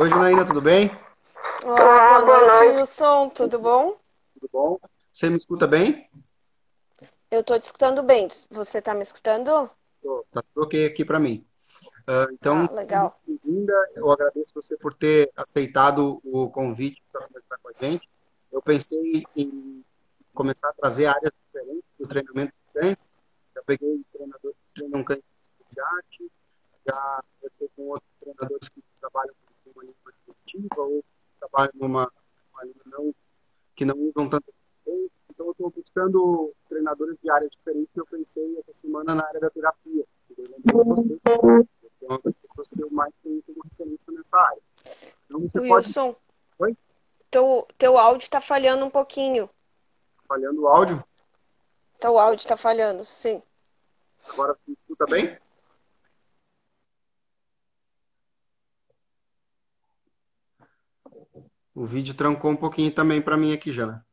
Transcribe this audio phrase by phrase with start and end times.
[0.00, 0.90] Oi, Janaína, tudo bem?
[1.62, 3.28] Olá, boa noite, Wilson.
[3.28, 3.98] Tudo bom?
[4.32, 4.78] Tudo bom?
[5.12, 6.08] Você me escuta bem?
[7.30, 8.26] Eu estou te escutando bem.
[8.50, 9.68] Você está me escutando?
[10.02, 11.46] Tô, tá tudo ok aqui para mim.
[12.08, 13.20] Uh, então, ah, legal.
[13.26, 13.74] bem-vinda.
[13.94, 18.08] Eu agradeço você por ter aceitado o convite para conversar com a gente.
[18.50, 19.84] Eu pensei em
[20.32, 23.10] começar a trazer áreas diferentes do treinamento de cães.
[23.54, 25.22] Já peguei treinadores que treinam cães
[25.70, 26.32] de arte,
[26.88, 31.04] já conversei com outros treinadores que trabalham com uma língua esportiva ou
[31.38, 32.10] trabalham numa,
[32.52, 33.14] uma língua não,
[33.74, 34.52] que não usam tanto
[35.40, 39.40] então eu estou buscando treinadores de áreas diferentes que eu pensei essa semana na área
[39.40, 40.04] da terapia.
[40.36, 44.62] Eu você, é uma que eu mais tenho como referência nessa área.
[45.24, 46.12] Então você Wilson,
[46.58, 46.72] pode...
[46.72, 46.76] Oi?
[47.30, 49.48] Teu, teu áudio está falhando um pouquinho.
[50.28, 51.02] Falhando o áudio?
[51.98, 53.42] Teu áudio está falhando, sim.
[54.34, 55.38] Agora escuta bem?
[61.80, 64.04] O vídeo trancou um pouquinho também para mim aqui, Jana.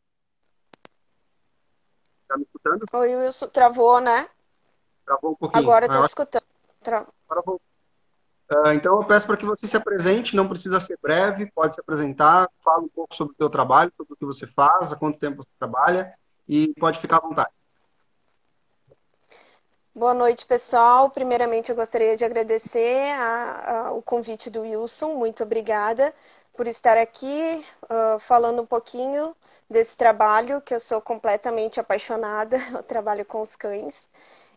[2.25, 2.85] Tá me escutando?
[2.93, 3.49] Oi, Wilson.
[3.49, 4.29] Travou, né?
[5.05, 5.63] Travou um pouquinho.
[5.63, 6.43] Agora eu tô ah, escutando.
[6.81, 7.01] Tra...
[7.01, 11.81] Uh, então eu peço para que você se apresente, não precisa ser breve, pode se
[11.81, 15.19] apresentar, fala um pouco sobre o seu trabalho, sobre o que você faz, há quanto
[15.19, 17.51] tempo você trabalha e pode ficar à vontade.
[19.93, 21.09] Boa noite, pessoal.
[21.09, 25.15] Primeiramente, eu gostaria de agradecer a, a, o convite do Wilson.
[25.15, 26.13] Muito obrigada
[26.57, 29.35] por estar aqui uh, falando um pouquinho
[29.69, 32.57] desse trabalho que eu sou completamente apaixonada.
[32.73, 34.09] Eu trabalho com os cães.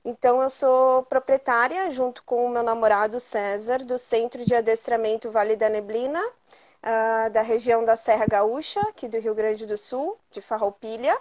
[0.05, 5.57] Então, eu sou proprietária, junto com o meu namorado César, do Centro de Adestramento Vale
[5.57, 10.41] da Neblina, uh, da região da Serra Gaúcha, aqui do Rio Grande do Sul, de
[10.41, 11.17] Farroupilha.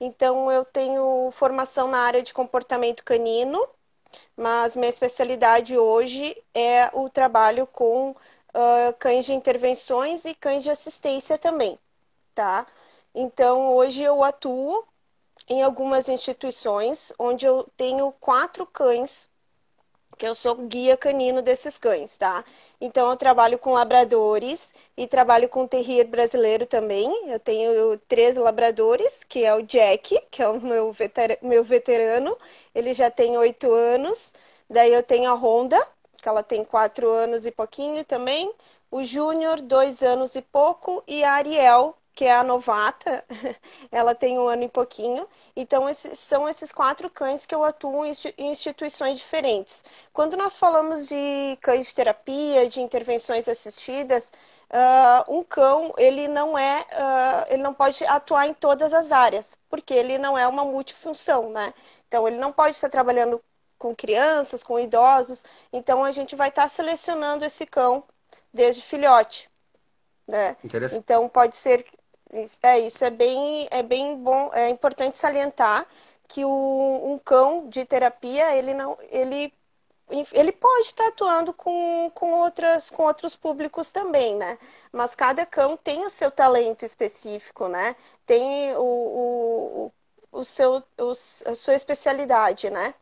[0.00, 3.62] Então, eu tenho formação na área de comportamento canino,
[4.36, 8.14] mas minha especialidade hoje é o trabalho com
[8.54, 11.78] uh, cães de intervenções e cães de assistência também,
[12.34, 12.66] tá?
[13.14, 14.84] Então, hoje eu atuo
[15.48, 19.30] em algumas instituições onde eu tenho quatro cães,
[20.16, 22.44] que eu sou guia canino desses cães, tá?
[22.80, 27.30] Então, eu trabalho com labradores e trabalho com terrier brasileiro também.
[27.30, 32.36] Eu tenho três labradores, que é o Jack, que é o meu, veter meu veterano,
[32.74, 34.32] ele já tem oito anos.
[34.68, 35.78] Daí eu tenho a Honda,
[36.28, 38.52] que ela tem quatro anos e pouquinho também,
[38.90, 43.24] o Júnior, dois anos e pouco, e a Ariel, que é a novata,
[43.90, 45.26] ela tem um ano e pouquinho.
[45.56, 49.82] Então, esses, são esses quatro cães que eu atuo em instituições diferentes.
[50.12, 54.32] Quando nós falamos de cães de terapia, de intervenções assistidas,
[54.70, 59.56] uh, um cão, ele não é, uh, ele não pode atuar em todas as áreas,
[59.70, 61.72] porque ele não é uma multifunção, né?
[62.06, 63.42] Então, ele não pode estar trabalhando
[63.78, 65.44] com crianças, com idosos.
[65.72, 68.04] Então a gente vai estar tá selecionando esse cão
[68.52, 69.50] desde filhote,
[70.26, 70.56] né?
[70.96, 71.86] Então pode ser
[72.62, 75.86] é isso é bem é bem bom é importante salientar
[76.28, 79.52] que o, um cão de terapia ele não ele
[80.32, 84.58] ele pode estar tá atuando com, com, outras, com outros públicos também, né?
[84.90, 87.94] Mas cada cão tem o seu talento específico, né?
[88.24, 89.92] Tem o, o,
[90.32, 92.94] o seu, o, a sua especialidade, né?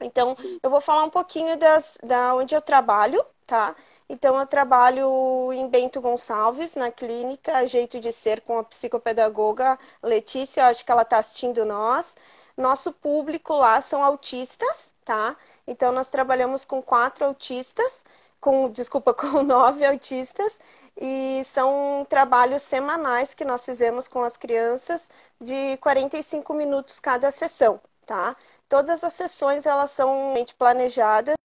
[0.00, 0.58] Então, Sim.
[0.62, 3.74] eu vou falar um pouquinho das, da onde eu trabalho, tá?
[4.08, 10.60] Então, eu trabalho em Bento Gonçalves, na clínica Jeito de Ser, com a psicopedagoga Letícia,
[10.62, 12.16] eu acho que ela está assistindo nós.
[12.56, 15.36] Nosso público lá são autistas, tá?
[15.66, 18.04] Então, nós trabalhamos com quatro autistas,
[18.40, 20.58] com, desculpa, com nove autistas,
[21.00, 25.08] e são trabalhos semanais que nós fizemos com as crianças
[25.40, 28.36] de 45 minutos cada sessão, tá?
[28.68, 31.36] Todas as sessões elas são planejadas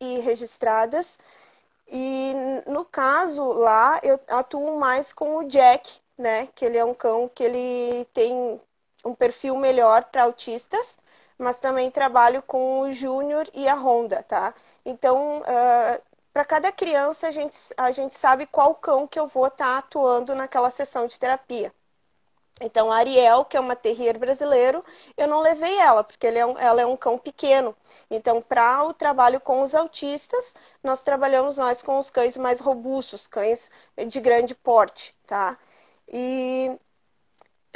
[0.00, 1.18] e registradas.
[1.88, 2.32] E
[2.66, 6.46] no caso lá eu atuo mais com o Jack, né?
[6.54, 8.60] Que ele é um cão que ele tem
[9.04, 10.98] um perfil melhor para autistas,
[11.38, 14.54] mas também trabalho com o Júnior e a Honda, tá?
[14.84, 16.02] Então, uh,
[16.32, 19.78] para cada criança a gente, a gente sabe qual cão que eu vou estar tá
[19.78, 21.72] atuando naquela sessão de terapia.
[22.60, 24.84] Então, a Ariel, que é uma terrier brasileiro,
[25.16, 27.76] eu não levei ela, porque é um, ela é um cão pequeno.
[28.10, 33.26] Então, para o trabalho com os autistas, nós trabalhamos mais com os cães mais robustos,
[33.26, 33.70] cães
[34.06, 35.58] de grande porte, tá?
[36.08, 36.70] E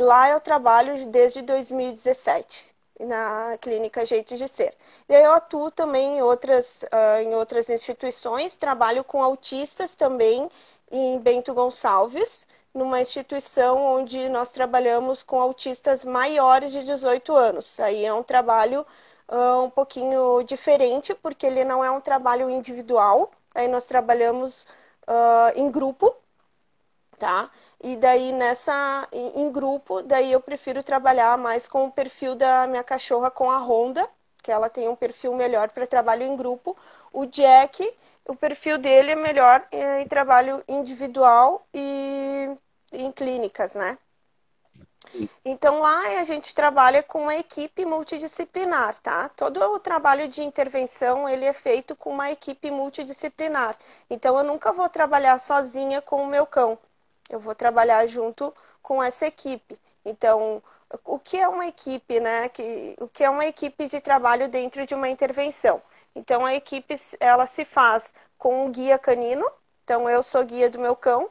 [0.01, 4.75] lá eu trabalho desde 2017, na clínica Jeito de Ser.
[5.09, 10.49] E eu atuo também em outras, uh, em outras instituições, trabalho com autistas também
[10.91, 17.81] em Bento Gonçalves, numa instituição onde nós trabalhamos com autistas maiores de 18 anos.
[17.81, 18.87] Aí é um trabalho
[19.29, 23.31] uh, um pouquinho diferente, porque ele não é um trabalho individual.
[23.55, 24.65] Aí nós trabalhamos
[25.09, 26.15] uh, em grupo,
[27.19, 27.51] tá?
[27.83, 32.85] E daí nessa em, grupo, daí eu prefiro trabalhar mais com o perfil da minha
[32.85, 34.09] cachorra com a Honda,
[34.43, 36.77] que ela tem um perfil melhor para trabalho em grupo.
[37.21, 37.83] O Jack,
[38.25, 42.49] o perfil dele é melhor em trabalho individual e
[42.93, 43.99] em clínicas, né?
[45.45, 49.29] Então lá a gente trabalha com uma equipe multidisciplinar, tá?
[49.31, 53.77] Todo o trabalho de intervenção ele é feito com uma equipe multidisciplinar.
[54.09, 56.79] Então eu nunca vou trabalhar sozinha com o meu cão.
[57.29, 59.77] Eu vou trabalhar junto com essa equipe.
[60.05, 60.63] Então,
[61.05, 62.51] o que é uma equipe, né?
[63.01, 65.83] O que é uma equipe de trabalho dentro de uma intervenção?
[66.15, 69.47] Então a equipe ela se faz com um guia canino.
[69.85, 71.31] Então eu sou guia do meu cão,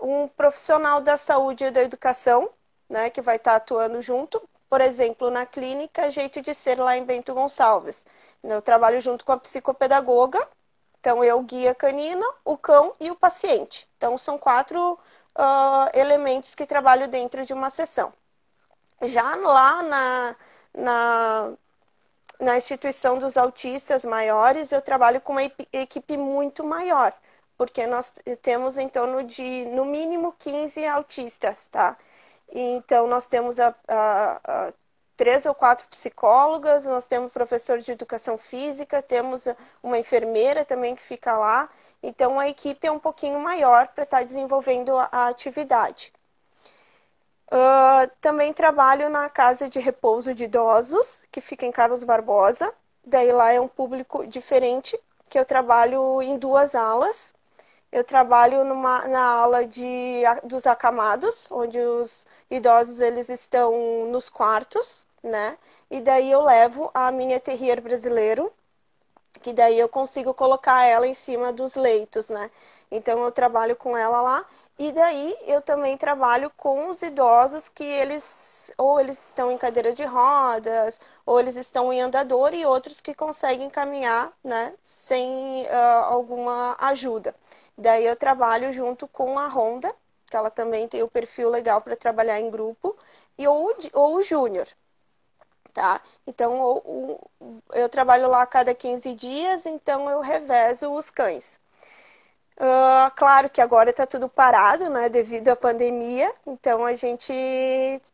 [0.00, 2.48] um profissional da saúde e da educação,
[2.88, 4.42] né, que vai estar atuando junto.
[4.68, 8.06] Por exemplo, na clínica Jeito de Ser lá em Bento Gonçalves.
[8.42, 10.38] Eu trabalho junto com a psicopedagoga.
[10.98, 13.88] Então eu guia canina, o cão e o paciente.
[13.96, 14.98] Então são quatro
[15.36, 18.12] uh, elementos que trabalho dentro de uma sessão.
[19.02, 20.36] Já lá na,
[20.74, 21.52] na,
[22.42, 27.12] na instituição dos autistas maiores, eu trabalho com uma equipe muito maior,
[27.56, 28.12] porque nós
[28.42, 31.96] temos em torno de, no mínimo, 15 autistas, tá?
[32.52, 34.72] Então, nós temos a, a, a
[35.16, 39.46] três ou quatro psicólogas, nós temos professor de educação física, temos
[39.82, 41.70] uma enfermeira também que fica lá.
[42.02, 46.12] Então, a equipe é um pouquinho maior para estar tá desenvolvendo a, a atividade.
[47.52, 52.72] Uh, também trabalho na casa de repouso de idosos, que fica em Carlos Barbosa.
[53.04, 57.34] Daí lá é um público diferente, que eu trabalho em duas alas.
[57.92, 65.06] Eu trabalho numa, na ala de, dos acamados, onde os idosos eles estão nos quartos,
[65.22, 65.58] né?
[65.90, 68.50] E daí eu levo a minha terrier brasileiro,
[69.42, 72.50] que daí eu consigo colocar ela em cima dos leitos, né?
[72.90, 74.46] Então eu trabalho com ela lá
[74.88, 79.92] e daí eu também trabalho com os idosos que eles ou eles estão em cadeira
[79.92, 86.04] de rodas, ou eles estão em andador e outros que conseguem caminhar, né, sem uh,
[86.06, 87.34] alguma ajuda.
[87.78, 89.94] Daí eu trabalho junto com a Honda,
[90.26, 92.96] que ela também tem o perfil legal para trabalhar em grupo,
[93.38, 94.66] e ou, ou o Júnior,
[95.72, 96.00] tá?
[96.26, 97.20] Então
[97.72, 101.61] eu trabalho lá a cada 15 dias, então eu revezo os cães.
[102.62, 106.32] Uh, claro que agora está tudo parado, né, devido à pandemia.
[106.46, 107.32] Então a gente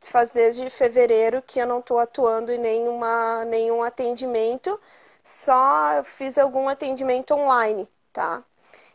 [0.00, 4.80] faz desde fevereiro que eu não estou atuando em nenhuma, nenhum atendimento,
[5.22, 8.42] só fiz algum atendimento online, tá?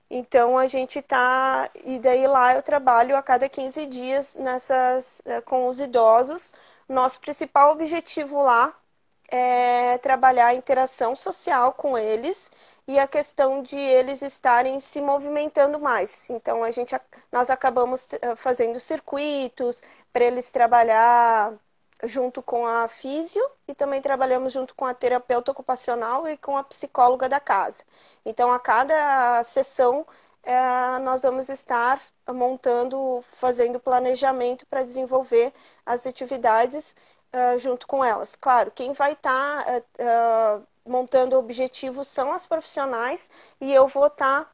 [0.10, 5.42] Então a gente tá e daí lá eu trabalho a cada 15 dias nessas eh,
[5.42, 6.54] com os idosos.
[6.90, 8.76] Nosso principal objetivo lá
[9.30, 12.52] é trabalhar a interação social com eles
[12.88, 16.30] e a questão de eles estarem se movimentando mais.
[16.30, 16.96] Então a gente
[17.32, 19.82] nós acabamos eh, fazendo circuitos
[20.12, 21.54] para eles trabalhar
[22.04, 26.64] junto com a físio e também trabalhamos junto com a terapeuta ocupacional e com a
[26.64, 27.84] psicóloga da casa.
[28.26, 30.06] Então a cada sessão
[30.44, 32.02] é, nós vamos estar
[32.34, 35.54] montando, fazendo planejamento para desenvolver
[35.86, 36.96] as atividades
[37.34, 38.36] uh, junto com elas.
[38.36, 44.52] Claro, quem vai estar tá, montando objetivos são as profissionais e eu vou estar tá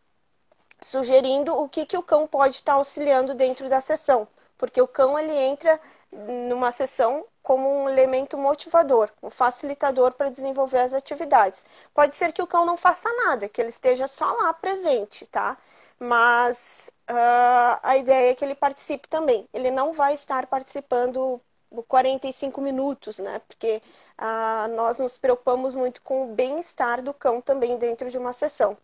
[0.81, 4.87] sugerindo o que, que o cão pode estar tá auxiliando dentro da sessão, porque o
[4.87, 5.79] cão ele entra
[6.11, 11.65] numa sessão como um elemento motivador, um facilitador para desenvolver as atividades.
[11.93, 15.57] Pode ser que o cão não faça nada, que ele esteja só lá presente, tá?
[15.99, 19.47] Mas uh, a ideia é que ele participe também.
[19.53, 21.41] Ele não vai estar participando
[21.87, 23.41] 45 minutos, né?
[23.47, 23.81] Porque
[24.17, 28.77] ah, nós nos preocupamos muito com o bem-estar do cão também dentro de uma sessão.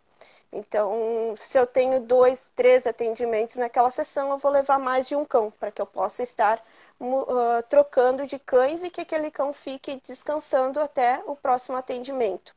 [0.52, 5.26] Então, se eu tenho dois, três atendimentos naquela sessão, eu vou levar mais de um
[5.26, 6.64] cão para que eu possa estar
[7.00, 12.56] uh, trocando de cães e que aquele cão fique descansando até o próximo atendimento,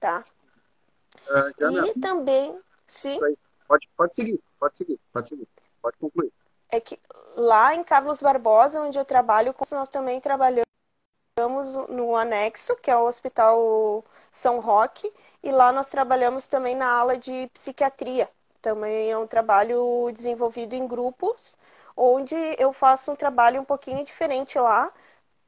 [0.00, 0.24] tá?
[1.28, 3.20] Uh, e também, sim.
[3.68, 5.48] Pode, pode seguir, pode seguir, pode seguir,
[5.80, 6.32] pode concluir
[6.70, 6.98] é que
[7.36, 10.66] lá em Carlos Barbosa, onde eu trabalho, nós também trabalhamos
[11.88, 17.16] no anexo, que é o Hospital São Roque, e lá nós trabalhamos também na ala
[17.16, 18.28] de psiquiatria.
[18.60, 21.56] Também é um trabalho desenvolvido em grupos,
[21.96, 24.92] onde eu faço um trabalho um pouquinho diferente lá,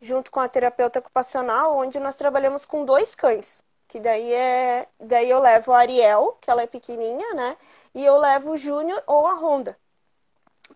[0.00, 3.62] junto com a terapeuta ocupacional, onde nós trabalhamos com dois cães.
[3.88, 4.88] Que daí é.
[5.00, 7.56] Daí eu levo a Ariel, que ela é pequenininha, né?
[7.94, 9.76] E eu levo o Júnior ou a Honda.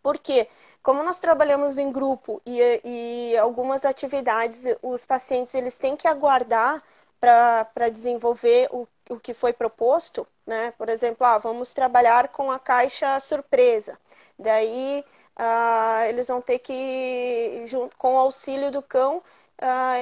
[0.05, 0.49] Porque,
[0.85, 6.83] como nós trabalhamos em grupo e, e algumas atividades, os pacientes eles têm que aguardar
[7.21, 10.73] para desenvolver o, o que foi proposto, né?
[10.73, 13.99] Por exemplo, ah, vamos trabalhar com a caixa surpresa.
[14.39, 15.05] Daí
[15.37, 19.23] ah, eles vão ter que, junto com o auxílio do cão,
[19.61, 19.95] ah,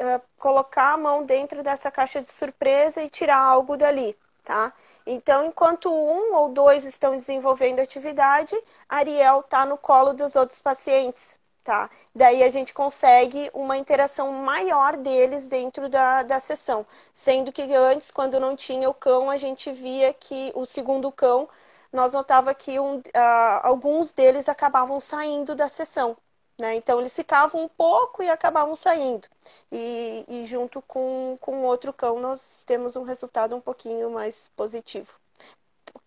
[0.00, 4.16] ah, colocar a mão dentro dessa caixa de surpresa e tirar algo dali,
[4.50, 4.72] tá?
[5.06, 8.56] Então, enquanto um ou dois estão desenvolvendo atividade,
[8.88, 11.88] Ariel está no colo dos outros pacientes, tá?
[12.12, 18.10] Daí a gente consegue uma interação maior deles dentro da, da sessão, sendo que antes,
[18.10, 21.48] quando não tinha o cão, a gente via que o segundo cão,
[21.92, 23.02] nós notava que um, uh,
[23.62, 26.16] alguns deles acabavam saindo da sessão,
[26.60, 26.74] né?
[26.76, 29.26] Então eles ficavam um pouco e acabavam saindo.
[29.72, 35.12] E, e junto com, com outro cão nós temos um resultado um pouquinho mais positivo.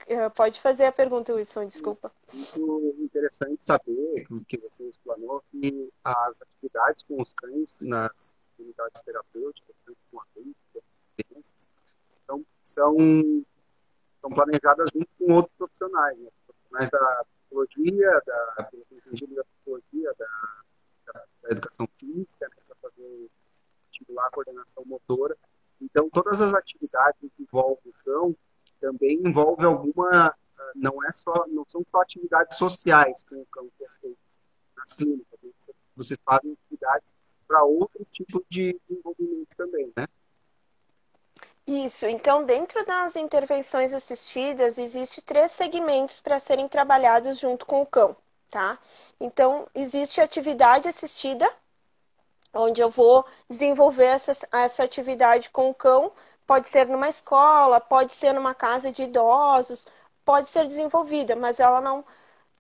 [0.08, 2.12] Eh, pode fazer a pergunta, Wilson, desculpa.
[2.34, 8.12] Muito interessante saber que você explanou que as atividades com os cães nas
[8.58, 10.20] unidades terapêuticas, tanto com
[12.24, 12.96] então, são,
[14.22, 16.30] são planejadas junto com outros profissionais, né?
[16.46, 20.28] profissionais da psicologia, da, da psicologia, da,
[21.14, 23.30] da, educação física, né, para fazer
[23.92, 25.38] estimular a coordenação motora.
[25.80, 28.36] Então, todas as atividades que envolvem o cão
[28.80, 30.36] também envolve alguma,
[30.76, 34.20] não é só, não são só atividades sociais com o cão que é feito
[34.76, 35.40] nas clínicas.
[35.42, 35.52] Né?
[35.96, 37.14] Vocês fazem atividades
[37.48, 40.08] para outros tipos de envolvimento também, né?
[41.68, 47.86] Isso, então dentro das intervenções assistidas, existe três segmentos para serem trabalhados junto com o
[47.86, 48.16] cão,
[48.50, 48.78] tá?
[49.20, 51.50] Então, existe atividade assistida,
[52.54, 56.12] onde eu vou desenvolver essa, essa atividade com o cão,
[56.46, 59.88] pode ser numa escola, pode ser numa casa de idosos,
[60.26, 62.06] pode ser desenvolvida, mas ela não,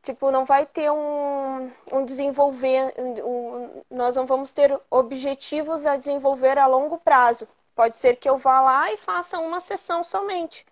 [0.03, 6.57] tipo, não vai ter um, um desenvolver, um, nós não vamos ter objetivos a desenvolver
[6.57, 10.65] a longo prazo, Pode ser que eu vá lá e faça uma sessão somente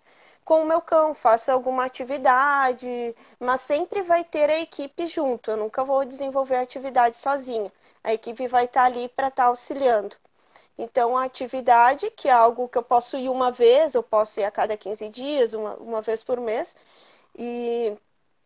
[0.44, 5.50] com o meu cão, faça alguma atividade, mas sempre vai ter a equipe junto.
[5.50, 7.72] Eu nunca vou desenvolver a atividade sozinha.
[8.02, 10.16] A equipe vai estar ali para estar auxiliando.
[10.78, 14.44] Então, a atividade, que é algo que eu posso ir uma vez, eu posso ir
[14.44, 16.76] a cada 15 dias, uma, uma vez por mês,
[17.38, 17.96] e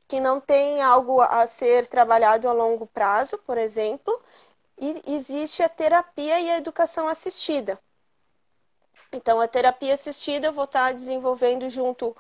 [0.09, 4.21] que não tem algo a ser trabalhado a longo prazo, por exemplo,
[4.81, 7.79] e existe a terapia e a educação assistida.
[9.13, 12.15] Então, a terapia assistida eu vou estar desenvolvendo junto,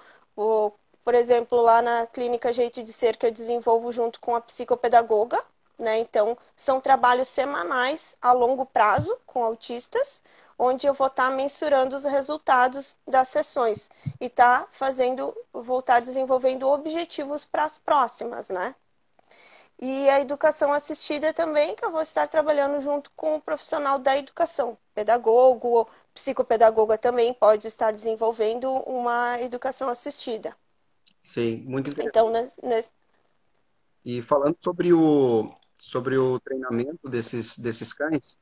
[1.05, 5.43] por exemplo, lá na clínica Jeito de Ser, que eu desenvolvo junto com a psicopedagoga,
[5.78, 5.99] né?
[5.99, 10.23] Então, são trabalhos semanais a longo prazo com autistas,
[10.59, 13.90] onde eu vou estar mensurando os resultados das sessões
[14.21, 18.75] e tá fazendo, vou estar desenvolvendo objetivos para as próximas, né?
[19.78, 24.16] E a educação assistida também, que eu vou estar trabalhando junto com o profissional da
[24.16, 30.56] educação, pedagogo, psicopedagoga também pode estar desenvolvendo uma educação assistida.
[31.21, 32.09] Sim, muito interessante.
[32.09, 32.30] Então,
[32.62, 32.90] nesse...
[34.02, 38.38] E falando sobre o, sobre o treinamento desses, desses cães,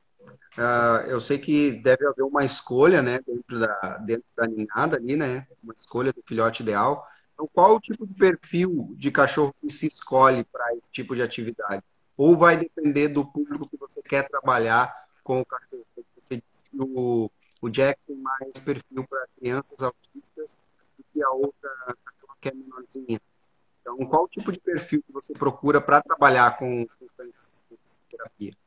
[0.57, 5.17] uh, eu sei que deve haver uma escolha né, dentro, da, dentro da ninhada ali,
[5.17, 5.47] né?
[5.61, 7.05] Uma escolha do filhote ideal.
[7.35, 11.21] Então, qual o tipo de perfil de cachorro que se escolhe para esse tipo de
[11.21, 11.83] atividade?
[12.15, 15.85] Ou vai depender do público que você quer trabalhar com o cachorro?
[16.17, 17.29] Você disse que o,
[17.61, 20.57] o Jack tem mais perfil para crianças autistas
[20.97, 21.69] do que a outra
[22.45, 23.19] que é menorzinha.
[23.81, 28.57] Então, qual tipo de perfil que você procura para trabalhar com, com assistentes de terapia?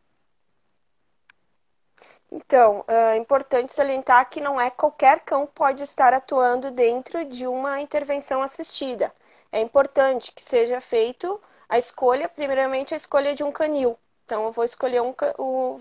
[2.30, 7.80] Então, é importante salientar que não é qualquer cão pode estar atuando dentro de uma
[7.80, 9.12] intervenção assistida.
[9.50, 14.52] É importante que seja feito a escolha, primeiramente a escolha de um canil, então, eu
[14.52, 15.14] vou escolher um,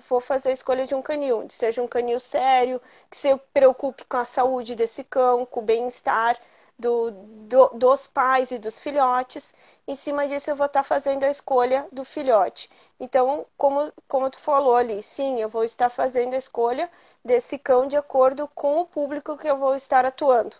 [0.08, 4.16] vou fazer a escolha de um canil, seja um canil sério, que se preocupe com
[4.16, 6.39] a saúde desse cão, com o bem-estar
[6.77, 9.53] do, do, dos pais e dos filhotes.
[9.88, 12.69] Em cima disso, eu vou estar fazendo a escolha do filhote.
[13.00, 16.89] Então, como, como tu falou ali, sim, eu vou estar fazendo a escolha
[17.24, 20.55] desse cão de acordo com o público que eu vou estar atuando.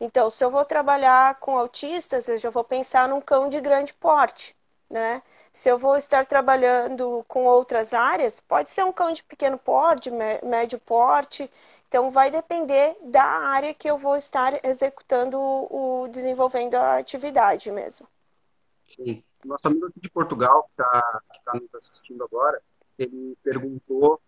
[0.00, 3.92] Então, se eu vou trabalhar com autistas, eu já vou pensar num cão de grande
[3.94, 4.56] porte,
[4.88, 5.22] né?
[5.52, 10.10] Se eu vou estar trabalhando com outras áreas, pode ser um cão de pequeno porte,
[10.42, 11.50] médio porte.
[11.90, 18.06] Então, vai depender da área que eu vou estar executando o desenvolvendo a atividade mesmo.
[18.86, 19.24] Sim.
[19.44, 22.62] Nosso amigo aqui de Portugal, que está tá nos assistindo agora,
[22.96, 24.20] ele perguntou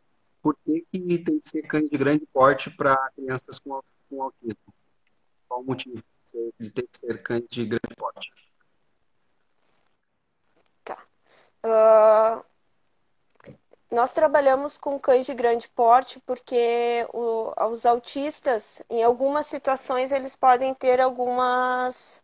[0.42, 4.74] por que, que tem que ser cães de grande porte para crianças com, com autismo.
[5.46, 6.02] Qual o motivo
[6.58, 8.32] de ter que ser cães de grande porte?
[11.64, 12.44] Uh,
[13.92, 20.34] Nós trabalhamos com cães de grande porte porque o, os autistas, em algumas situações, eles
[20.34, 22.22] podem ter algumas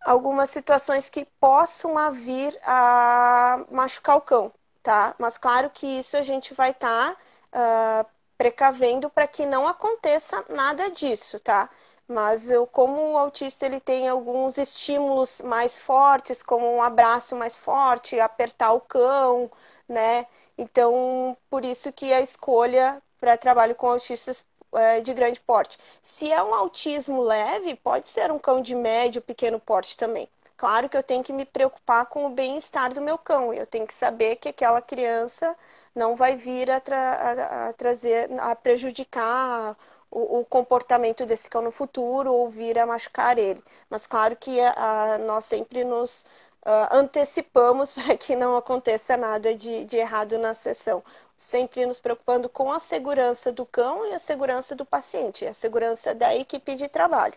[0.00, 4.52] algumas situações que possam vir a machucar o cão,
[4.82, 5.14] tá?
[5.18, 7.16] Mas claro que isso a gente vai estar
[7.50, 11.68] tá, uh, precavendo para que não aconteça nada disso, tá?
[12.08, 17.56] Mas eu, como o autista ele tem alguns estímulos mais fortes, como um abraço mais
[17.56, 19.50] forte, apertar o cão,
[19.88, 20.26] né?
[20.56, 25.78] Então, por isso que a escolha para trabalho com autistas é de grande porte.
[26.02, 30.28] Se é um autismo leve, pode ser um cão de médio, pequeno porte também.
[30.56, 33.52] Claro que eu tenho que me preocupar com o bem-estar do meu cão.
[33.52, 35.56] Eu tenho que saber que aquela criança
[35.94, 39.76] não vai vir a, tra a, a trazer, a prejudicar
[40.10, 43.62] o, o, comportamento desse cão no futuro ou vir a machucar ele.
[43.90, 46.24] Mas claro que a, nós sempre nos
[46.64, 51.02] uh, antecipamos para que não aconteça nada de, de errado na sessão.
[51.36, 56.14] Sempre nos preocupando com a segurança do cão e a segurança do paciente, a segurança
[56.14, 57.34] da equipe de trabalho.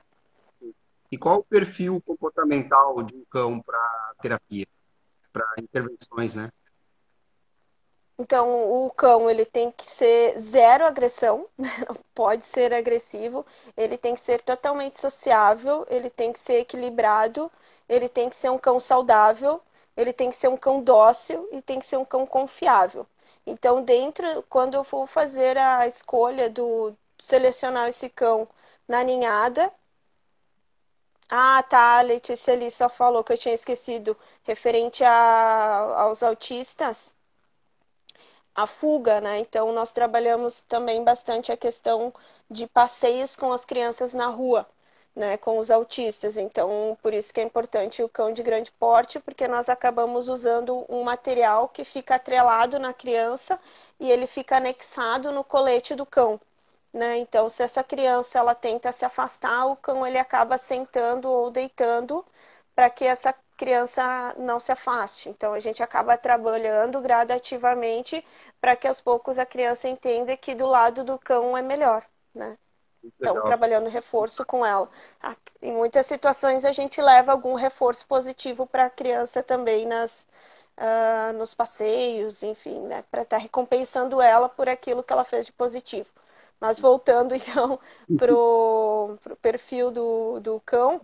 [1.11, 4.67] E qual o perfil comportamental de um cão para terapia,
[5.31, 6.51] para intervenções, né?
[8.19, 11.47] Então, o cão ele tem que ser zero agressão,
[12.15, 13.45] pode ser agressivo,
[13.75, 17.51] ele tem que ser totalmente sociável, ele tem que ser equilibrado,
[17.87, 19.61] ele tem que ser um cão saudável,
[19.95, 23.05] ele tem que ser um cão dócil e tem que ser um cão confiável.
[23.45, 28.47] Então, dentro, quando eu for fazer a escolha do selecionar esse cão
[28.87, 29.71] na ninhada,
[31.29, 37.13] ah, tá, a Letícia ali só falou que eu tinha esquecido referente a, aos autistas
[38.57, 39.39] a fuga, né?
[39.39, 42.13] Então nós trabalhamos também bastante a questão
[42.49, 44.67] de passeios com as crianças na rua,
[45.15, 46.37] né, com os autistas.
[46.37, 50.85] Então, por isso que é importante o cão de grande porte, porque nós acabamos usando
[50.89, 53.59] um material que fica atrelado na criança
[53.99, 56.39] e ele fica anexado no colete do cão.
[56.93, 57.17] Né?
[57.19, 62.25] Então, se essa criança ela tenta se afastar, o cão ele acaba sentando ou deitando
[62.75, 65.29] para que essa criança não se afaste.
[65.29, 68.23] Então a gente acaba trabalhando gradativamente
[68.61, 72.57] para que aos poucos a criança entenda que do lado do cão é melhor, né?
[73.03, 74.89] Então, trabalhando reforço com ela.
[75.21, 80.27] Ah, em muitas situações a gente leva algum reforço positivo para a criança também nas,
[80.77, 83.03] uh, nos passeios, enfim, né?
[83.09, 86.09] Para estar tá recompensando ela por aquilo que ela fez de positivo.
[86.59, 87.79] Mas voltando então
[88.17, 91.01] para o perfil do, do cão.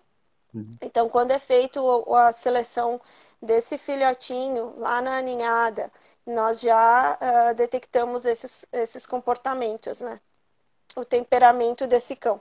[0.81, 1.81] Então, quando é feito
[2.13, 3.01] a seleção
[3.41, 5.91] desse filhotinho lá na ninhada,
[6.25, 10.19] nós já uh, detectamos esses, esses comportamentos, né?
[10.95, 12.39] O temperamento desse cão.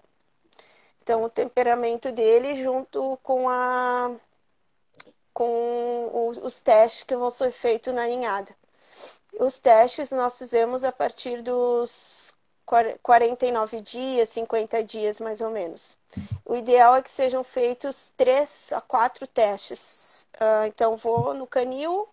[1.03, 4.11] Então, o temperamento dele junto com a
[5.33, 8.55] com os testes que vão ser feitos na ninhada.
[9.41, 15.97] Os testes nós fizemos a partir dos 49 dias, 50 dias mais ou menos.
[16.45, 20.27] O ideal é que sejam feitos três a quatro testes.
[20.35, 22.09] Uh, então, vou no canil,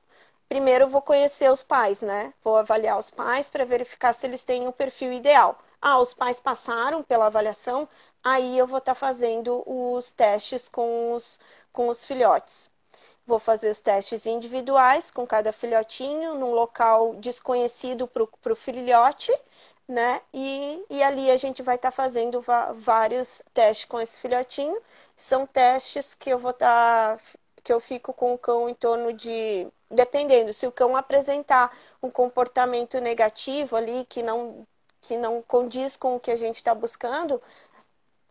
[0.47, 2.33] primeiro vou conhecer os pais, né?
[2.43, 5.57] Vou avaliar os pais para verificar se eles têm o um perfil ideal.
[5.81, 7.87] Ah, os pais passaram pela avaliação,
[8.23, 11.39] aí eu vou estar tá fazendo os testes com os,
[11.71, 12.69] com os filhotes.
[13.25, 19.31] Vou fazer os testes individuais com cada filhotinho, num local desconhecido para o filhote,
[19.89, 20.21] né?
[20.33, 22.41] E, e ali a gente vai estar tá fazendo
[22.77, 24.79] vários testes com esse filhotinho.
[25.17, 27.17] São testes que eu vou estar.
[27.17, 27.23] Tá,
[27.63, 29.67] que eu fico com o cão em torno de.
[29.91, 34.67] Dependendo, se o cão apresentar um comportamento negativo ali, que não,
[35.01, 37.41] que não condiz com o que a gente está buscando,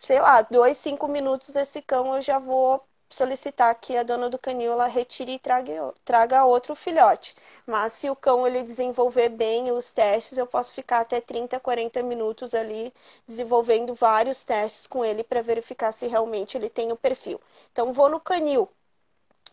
[0.00, 4.38] sei lá, dois, cinco minutos esse cão eu já vou solicitar que a dona do
[4.38, 7.34] canil ela retire e traga, traga outro filhote.
[7.66, 12.02] Mas se o cão ele desenvolver bem os testes, eu posso ficar até 30, 40
[12.02, 12.92] minutos ali
[13.26, 17.40] desenvolvendo vários testes com ele para verificar se realmente ele tem o perfil.
[17.72, 18.68] Então vou no canil,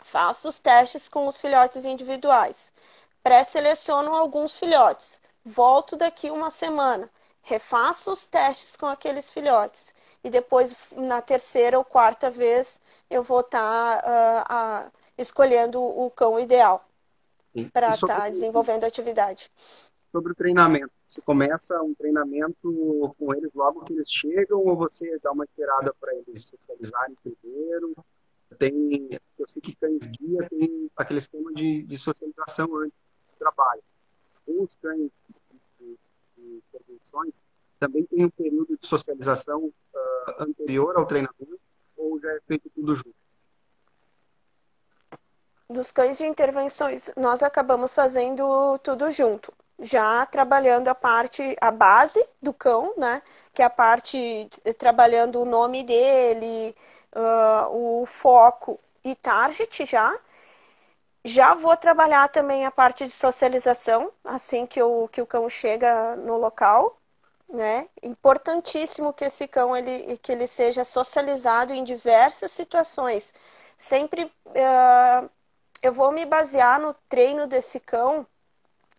[0.02, 2.72] faço os testes com os filhotes individuais,
[3.24, 7.10] pré-seleciono alguns filhotes, volto daqui uma semana,
[7.42, 13.42] refaço os testes com aqueles filhotes e depois na terceira ou quarta vez eu vou
[13.42, 16.88] estar tá, uh, uh, escolhendo o cão ideal
[17.72, 19.50] para estar tá desenvolvendo a atividade.
[20.12, 25.20] Sobre o treinamento, você começa um treinamento com eles logo que eles chegam ou você
[25.22, 27.96] dá uma esperada para eles socializarem primeiro?
[28.58, 32.98] Tem, eu sei que cães guia tem aquele esquema de, de socialização antes
[33.30, 33.84] do trabalho.
[34.48, 35.12] Os cães
[35.80, 35.98] de,
[36.38, 37.44] de intervenções
[37.80, 41.60] também tem um período de socialização uh, anterior ao treinamento
[41.98, 43.16] ou já é feito tudo junto?
[45.70, 49.52] Dos cães de intervenções, nós acabamos fazendo tudo junto.
[49.80, 53.22] Já trabalhando a parte, a base do cão, né?
[53.54, 56.76] Que é a parte, trabalhando o nome dele,
[57.16, 60.18] uh, o foco e target já.
[61.24, 66.16] Já vou trabalhar também a parte de socialização, assim que o, que o cão chega
[66.18, 67.02] no local,
[67.50, 67.90] né?
[68.04, 73.34] Importantíssimo que esse cão ele, que ele seja socializado em diversas situações.
[73.78, 75.30] Sempre uh,
[75.82, 78.28] eu vou me basear no treino desse cão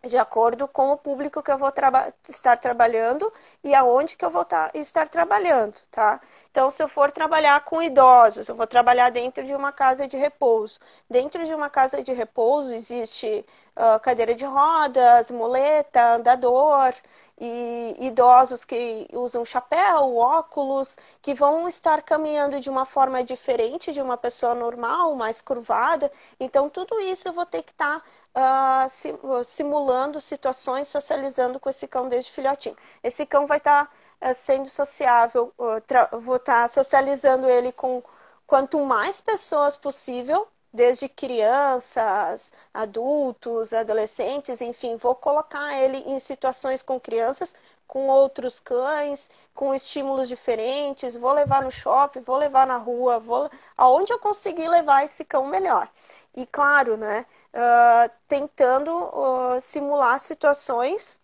[0.04, 3.32] de acordo com o público que eu vou traba estar trabalhando
[3.64, 6.20] e aonde que eu vou estar trabalhando, tá?
[6.50, 10.16] Então, se eu for trabalhar com idosos, eu vou trabalhar dentro de uma casa de
[10.16, 10.78] repouso.
[11.11, 13.44] Dentro de uma casa de repouso existe
[13.76, 16.94] uh, cadeira de rodas, muleta, andador,
[17.38, 24.01] e idosos que usam chapéu, óculos, que vão estar caminhando de uma forma diferente de
[24.01, 26.11] uma pessoa normal, mais curvada.
[26.40, 31.87] Então, tudo isso eu vou ter que estar tá, uh, simulando situações, socializando com esse
[31.87, 32.77] cão desde filhotinho.
[33.03, 33.87] Esse cão vai estar
[34.20, 38.03] tá, uh, sendo sociável, uh, vou estar tá socializando ele com
[38.46, 47.01] quanto mais pessoas possível desde crianças, adultos, adolescentes, enfim, vou colocar ele em situações com
[47.01, 47.55] crianças,
[47.87, 53.51] com outros cães, com estímulos diferentes, vou levar no shopping, vou levar na rua, vou
[53.77, 55.89] aonde eu conseguir levar esse cão melhor.
[56.37, 61.21] E claro, né, uh, tentando uh, simular situações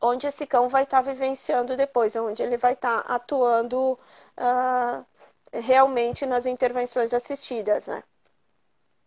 [0.00, 3.98] onde esse cão vai estar tá vivenciando depois, onde ele vai estar tá atuando
[4.38, 5.06] uh,
[5.52, 8.02] realmente nas intervenções assistidas, né?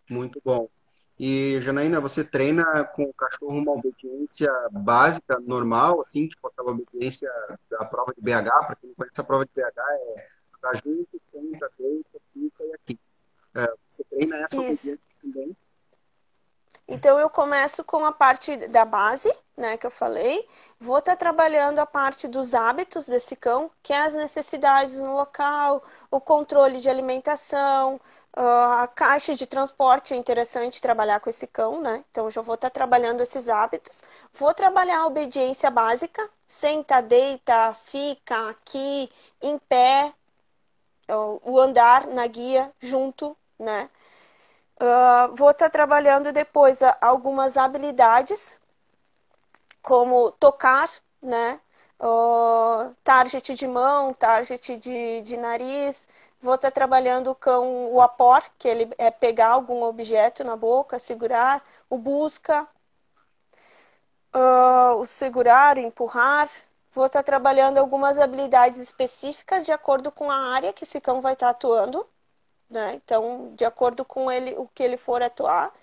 [0.09, 0.69] Muito bom.
[1.19, 7.31] E, Janaína, você treina com o cachorro uma obediência básica, normal, assim, tipo aquela obediência
[7.69, 10.27] da prova de BH, para quem não conhece a prova de BH, é
[10.63, 12.99] tá junto, senta, deita, fica e aqui.
[13.55, 14.61] É, você treina essa Isso.
[14.61, 15.57] obediência também?
[16.87, 20.47] Então eu começo com a parte da base, né, que eu falei.
[20.79, 25.15] Vou estar tá trabalhando a parte dos hábitos desse cão, que é as necessidades no
[25.15, 27.99] local, o controle de alimentação,
[28.35, 32.03] Uh, a caixa de transporte é interessante trabalhar com esse cão, né?
[32.09, 34.01] Então, já vou estar tá trabalhando esses hábitos.
[34.33, 40.13] Vou trabalhar a obediência básica: senta, deita, fica, aqui, em pé,
[41.09, 43.89] uh, o andar na guia junto, né?
[44.81, 48.59] Uh, vou estar tá trabalhando depois algumas habilidades,
[49.81, 50.89] como tocar,
[51.21, 51.59] né?
[53.03, 56.07] target de mão, target de, de nariz,
[56.43, 61.63] Vou estar trabalhando com o apor, que ele é pegar algum objeto na boca, segurar,
[61.89, 62.67] o busca,
[64.35, 66.49] uh, o segurar, empurrar.
[66.91, 71.33] Vou estar trabalhando algumas habilidades específicas de acordo com a área que esse cão vai
[71.33, 72.05] estar atuando,
[72.69, 72.95] né?
[72.95, 75.73] Então, de acordo com ele, o que ele for atuar.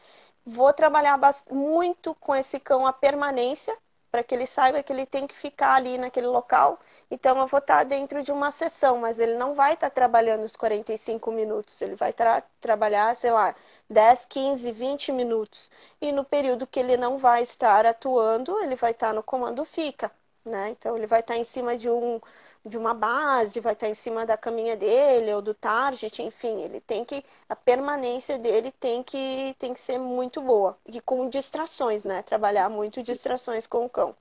[0.46, 1.18] Vou trabalhar
[1.50, 3.76] muito com esse cão a permanência,
[4.10, 6.78] para que ele saiba que ele tem que ficar ali naquele local.
[7.10, 10.56] Então, eu vou estar dentro de uma sessão, mas ele não vai estar trabalhando os
[10.56, 13.54] 45 minutos, ele vai tra trabalhar, sei lá,
[13.88, 15.70] 10, 15, 20 minutos.
[16.00, 20.10] E no período que ele não vai estar atuando, ele vai estar no comando fica,
[20.44, 20.70] né?
[20.70, 22.20] Então, ele vai estar em cima de um
[22.64, 26.80] de uma base, vai estar em cima da caminha dele ou do target, enfim, ele
[26.80, 32.04] tem que a permanência dele tem que tem que ser muito boa e com distrações,
[32.04, 32.22] né?
[32.22, 34.14] Trabalhar muito distrações com o cão.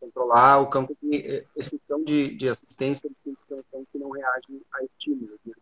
[0.00, 3.98] Controlar o campo de esse cão de, de assistência ele tem que um cão que
[3.98, 5.54] não reage a estímulos, né?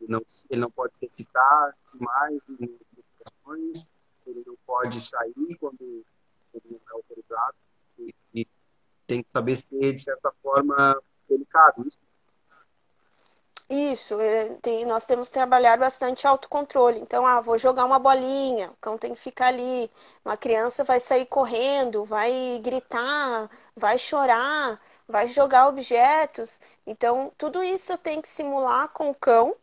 [0.00, 2.78] Ele não ele não pode se excitar mais em
[4.26, 6.04] ele não pode sair quando,
[6.52, 7.56] quando não é autorizado
[7.98, 8.46] e, e
[9.06, 11.00] tem que saber ser de certa forma
[11.50, 11.98] delicado isso.
[13.72, 16.98] Isso, é, tem, nós temos que trabalhar bastante autocontrole.
[16.98, 19.88] Então, ah, vou jogar uma bolinha, o cão tem que ficar ali.
[20.24, 26.60] Uma criança vai sair correndo, vai gritar, vai chorar, vai jogar objetos.
[26.84, 29.54] Então, tudo isso eu tenho que simular com o cão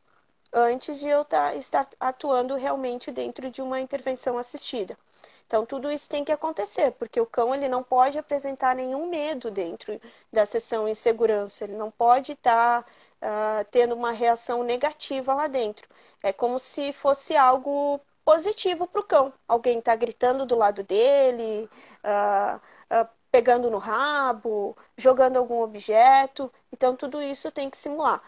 [0.54, 4.98] antes de eu tá, estar atuando realmente dentro de uma intervenção assistida.
[5.46, 9.50] Então tudo isso tem que acontecer, porque o cão ele não pode apresentar nenhum medo
[9.52, 10.00] dentro
[10.32, 15.48] da sessão em segurança, ele não pode estar tá, uh, tendo uma reação negativa lá
[15.48, 15.88] dentro.
[16.24, 19.34] É como se fosse algo positivo para o cão.
[19.48, 21.70] Alguém está gritando do lado dele,
[22.04, 26.52] uh, uh, pegando no rabo, jogando algum objeto.
[26.72, 28.22] Então tudo isso tem que simular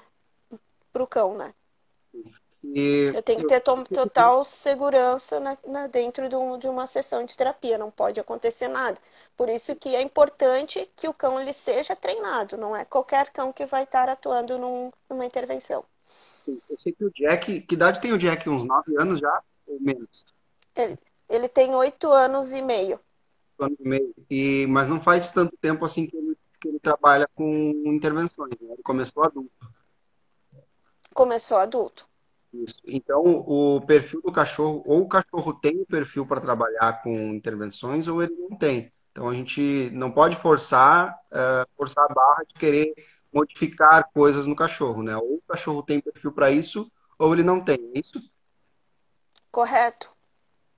[0.94, 1.54] para o cão, né?
[2.62, 7.36] Eu tenho que ter total segurança na, na dentro de, um, de, uma sessão de
[7.36, 8.98] terapia, não pode acontecer nada.
[9.38, 13.54] Por isso que é importante que o cão ele seja treinado, não é qualquer cão
[13.54, 15.86] que vai estar atuando num, numa intervenção.
[16.46, 18.50] Eu sei que o Jack, que idade tem o Jack?
[18.50, 20.26] Uns 9 anos já ou menos?
[20.76, 20.98] Ele,
[21.30, 23.00] ele tem oito anos e meio.
[23.58, 24.14] Anos e meio.
[24.30, 28.52] E, mas não faz tanto tempo assim que ele, que ele trabalha com intervenções.
[28.60, 28.74] Né?
[28.74, 29.52] Ele começou adulto.
[31.14, 32.10] Começou adulto.
[32.54, 32.82] Isso.
[32.86, 38.08] Então, o perfil do cachorro, ou o cachorro tem o perfil para trabalhar com intervenções,
[38.08, 38.92] ou ele não tem.
[39.12, 42.94] Então, a gente não pode forçar, uh, forçar a barra de querer
[43.32, 45.16] modificar coisas no cachorro, né?
[45.16, 47.92] Ou o cachorro tem perfil para isso, ou ele não tem.
[47.94, 48.20] É isso?
[49.52, 50.12] Correto.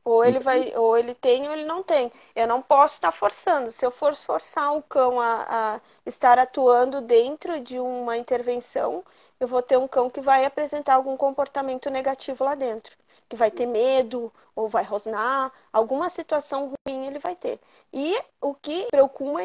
[0.04, 2.12] Ou ele vai, ou ele tem ou ele não tem.
[2.36, 3.72] Eu não posso estar forçando.
[3.72, 9.04] Se eu for forçar o cão a, a estar atuando dentro de uma intervenção,
[9.40, 12.96] eu vou ter um cão que vai apresentar algum comportamento negativo lá dentro.
[13.30, 17.60] Que vai ter medo, ou vai rosnar, alguma situação ruim ele vai ter.
[17.94, 19.42] E o que preocupa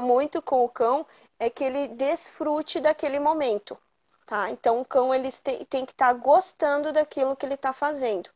[0.00, 1.06] muito com o cão
[1.38, 3.78] é que ele desfrute daquele momento.
[4.26, 4.50] Tá?
[4.50, 8.30] Então o cão ele tem, tem que estar tá gostando daquilo que ele está fazendo.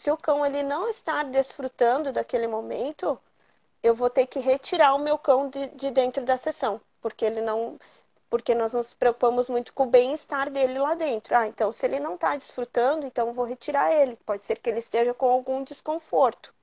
[0.00, 3.20] Se o cão ele não está desfrutando daquele momento,
[3.82, 7.42] eu vou ter que retirar o meu cão de, de dentro da sessão, porque ele
[7.42, 7.78] não,
[8.30, 11.36] porque nós nos preocupamos muito com o bem-estar dele lá dentro.
[11.36, 14.16] Ah, então se ele não está desfrutando, então eu vou retirar ele.
[14.24, 16.54] Pode ser que ele esteja com algum desconforto.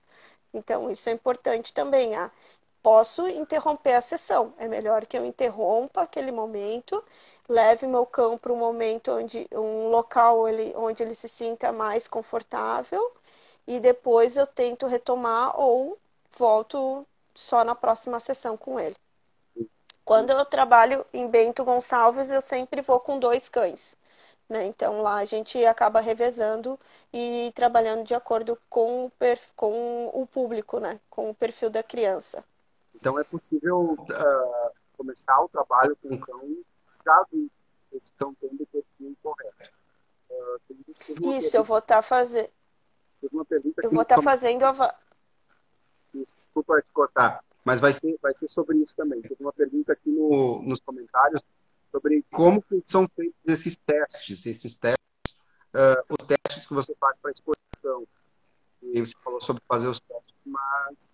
[0.53, 2.15] Então isso é importante também.
[2.15, 2.31] Ah,
[2.81, 4.53] posso interromper a sessão.
[4.57, 7.03] É melhor que eu interrompa aquele momento,
[7.47, 12.07] leve meu cão para um momento onde um local ele, onde ele se sinta mais
[12.07, 13.13] confortável
[13.67, 15.97] e depois eu tento retomar ou
[16.37, 18.95] volto só na próxima sessão com ele.
[20.05, 23.97] Quando eu trabalho em Bento Gonçalves, eu sempre vou com dois cães.
[24.47, 24.65] Né?
[24.65, 26.79] Então lá a gente acaba revezando
[27.13, 29.11] e trabalhando de acordo com o,
[29.55, 30.99] com o público, né?
[31.09, 32.43] com o perfil da criança.
[32.95, 36.41] Então é possível uh, começar o trabalho com o cão
[37.05, 37.25] já
[37.93, 39.71] esse cão tendo o perfil correto.
[40.29, 42.49] Uh, Isso, eu vou estar tá fazendo.
[43.21, 43.29] Eu
[43.91, 44.95] vou estar tá fazendo a.
[46.13, 49.21] Desculpa te cortar, mas vai ser, vai ser sobre isso também.
[49.21, 51.41] Teve uma pergunta aqui no, nos comentários
[51.91, 55.37] sobre como que são feitos esses testes, esses testes,
[55.73, 58.07] uh, os testes que você faz para a exposição.
[58.81, 61.09] E você falou sobre fazer os testes, mas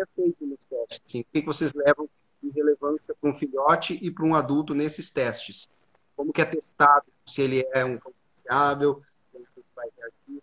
[0.00, 1.00] é feito nos testes?
[1.04, 2.08] Assim, o que vocês levam
[2.42, 5.68] de relevância para um filhote e para um adulto nesses testes?
[6.16, 10.42] Como que é testado se ele é um confiável, se ele vai reagir,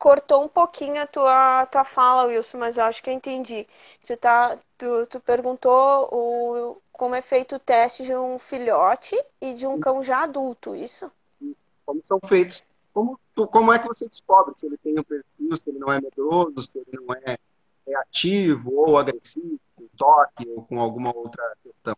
[0.00, 3.68] cortou um pouquinho a tua, tua fala, Wilson, mas eu acho que eu entendi.
[4.06, 9.52] Tu, tá, tu, tu perguntou o, como é feito o teste de um filhote e
[9.52, 11.12] de um cão já adulto, isso?
[11.84, 15.70] Como são feitos como, como é que você descobre se ele tem um perfil, se
[15.70, 17.38] ele não é medroso, se ele não é
[17.86, 21.94] reativo ou agressivo, com toque ou com alguma outra questão?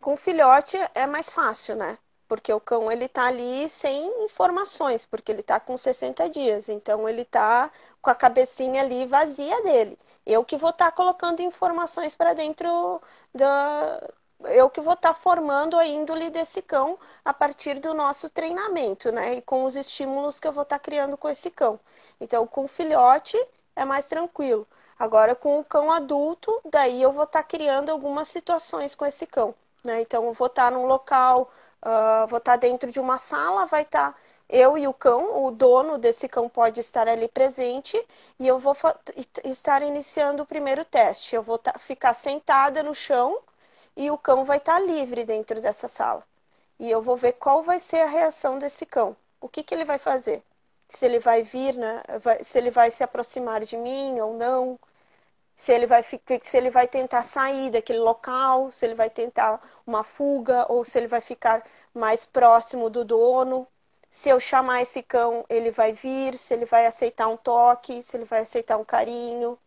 [0.00, 1.98] Com filhote é mais fácil, né?
[2.28, 7.08] Porque o cão ele tá ali sem informações, porque ele tá com 60 dias, então
[7.08, 7.70] ele tá
[8.02, 9.98] com a cabecinha ali vazia dele.
[10.24, 13.00] Eu que vou estar tá colocando informações para dentro
[13.34, 14.00] da,
[14.44, 19.10] eu que vou estar tá formando a índole desse cão a partir do nosso treinamento,
[19.10, 19.34] né?
[19.36, 21.80] E com os estímulos que eu vou estar tá criando com esse cão.
[22.20, 23.36] Então, com o filhote
[23.74, 24.66] é mais tranquilo.
[24.98, 29.26] Agora, com o cão adulto, daí eu vou estar tá criando algumas situações com esse
[29.26, 30.00] cão, né?
[30.02, 31.50] Então, eu vou estar num local,
[31.86, 34.14] uh, vou estar dentro de uma sala, vai estar
[34.48, 38.00] eu e o cão, o dono desse cão pode estar ali presente
[38.38, 38.76] e eu vou
[39.44, 41.34] estar iniciando o primeiro teste.
[41.34, 43.38] Eu vou ficar sentada no chão
[43.96, 46.22] e o cão vai estar tá livre dentro dessa sala.
[46.78, 49.16] E eu vou ver qual vai ser a reação desse cão.
[49.40, 50.42] O que, que ele vai fazer?
[50.88, 52.02] Se ele vai vir, né?
[52.42, 54.78] se ele vai se aproximar de mim ou não.
[55.56, 60.04] Se ele, vai, se ele vai tentar sair daquele local, se ele vai tentar uma
[60.04, 61.64] fuga ou se ele vai ficar
[61.94, 63.66] mais próximo do dono.
[64.10, 68.16] Se eu chamar esse cão, ele vai vir, se ele vai aceitar um toque, se
[68.16, 69.58] ele vai aceitar um carinho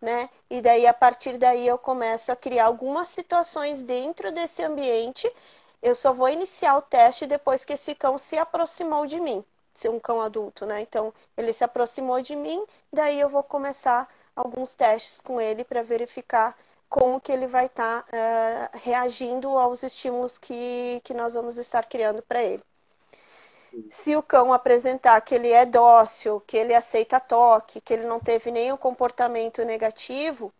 [0.00, 0.28] né?
[0.50, 5.30] E daí a partir daí eu começo a criar algumas situações dentro desse ambiente.
[5.82, 9.88] Eu só vou iniciar o teste depois que esse cão se aproximou de mim, se
[9.88, 10.80] um cão adulto, né?
[10.80, 15.82] Então ele se aproximou de mim, daí eu vou começar alguns testes com ele para
[15.82, 16.56] verificar
[16.88, 21.84] como que ele vai estar tá, uh, reagindo aos estímulos que, que nós vamos estar
[21.86, 22.62] criando para ele.
[23.90, 28.18] Se o cão apresentar que ele é dócil, que ele aceita toque, que ele não
[28.18, 30.52] teve nenhum comportamento negativo,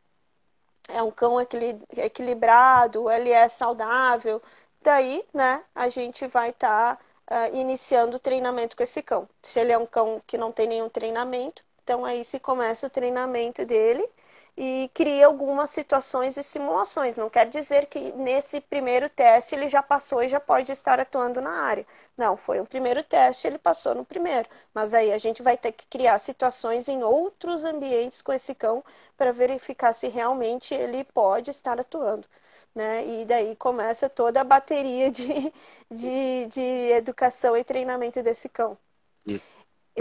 [0.88, 4.42] é um cão equilibrado, ele é saudável,
[4.82, 9.28] daí, né, a gente vai estar tá, uh, iniciando o treinamento com esse cão.
[9.42, 12.90] Se ele é um cão que não tem nenhum treinamento, então aí se começa o
[12.90, 14.06] treinamento dele
[14.54, 17.16] e cria algumas situações e simulações.
[17.16, 21.40] Não quer dizer que nesse primeiro teste ele já passou e já pode estar atuando
[21.40, 21.86] na área.
[22.16, 24.46] Não, foi um primeiro teste, ele passou no primeiro.
[24.74, 28.84] Mas aí a gente vai ter que criar situações em outros ambientes com esse cão
[29.16, 32.28] para verificar se realmente ele pode estar atuando.
[32.74, 33.06] Né?
[33.06, 35.52] E daí começa toda a bateria de,
[35.90, 36.60] de, de
[36.92, 38.76] educação e treinamento desse cão.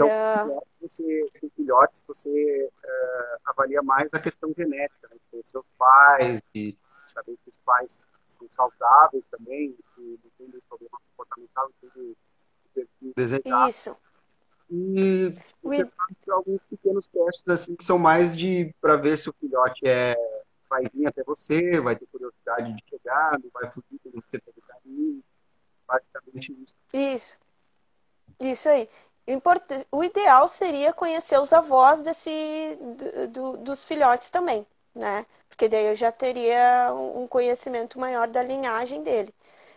[0.04, 0.62] Então, uh...
[0.80, 5.16] você, com filhotes, você uh, avalia mais a questão genética, né?
[5.30, 10.98] Com seus pais, de saber que os pais são saudáveis também, que não tem problema
[11.08, 12.16] comportamental, não tem
[12.74, 13.68] perfil desejado.
[13.68, 13.96] Isso.
[14.70, 15.90] E você We...
[15.96, 20.14] faz alguns pequenos testes assim que são mais de para ver se o filhote é
[20.68, 24.60] vai vir até você, vai ter curiosidade de chegar, não vai fugir quando você pega
[24.68, 25.24] caminho.
[25.86, 26.74] Basicamente isso.
[26.92, 27.38] Isso.
[28.38, 28.86] Isso aí
[29.92, 35.26] o ideal seria conhecer os avós desse, do, do, dos filhotes também, né?
[35.48, 39.34] Porque daí eu já teria um conhecimento maior da linhagem dele.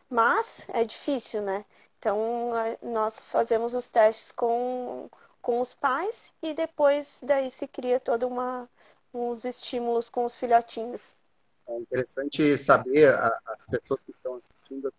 [0.09, 1.65] Mas é difícil, né?
[1.99, 5.09] Então nós fazemos os testes com,
[5.41, 8.69] com os pais e depois daí se cria toda uma
[9.13, 11.13] uns estímulos com os filhotinhos.
[11.67, 13.13] É interessante saber
[13.45, 14.93] as pessoas que estão assistindo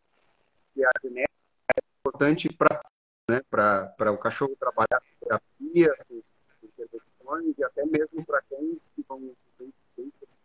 [0.74, 1.32] que a genética
[1.76, 2.80] é importante para
[3.28, 6.22] né, para o cachorro trabalhar com terapia, com,
[6.62, 9.20] intervenções e até mesmo para cães que vão
[9.58, 10.38] ter doenças,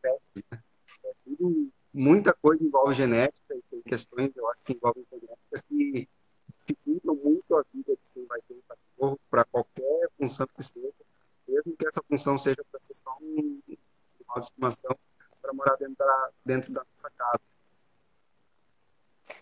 [0.00, 0.42] pets.
[0.50, 0.62] Né?
[1.04, 6.08] É tudo, muita coisa envolve genética e tem questões, eu acho, que envolvem genética que
[6.66, 10.92] dificultam muito a vida de quem vai ter um cachorro para qualquer função que seja,
[11.46, 13.60] mesmo que essa função seja para ser só um,
[14.28, 14.96] uma estimação
[15.40, 17.40] para morar dentro da, dentro da nossa casa.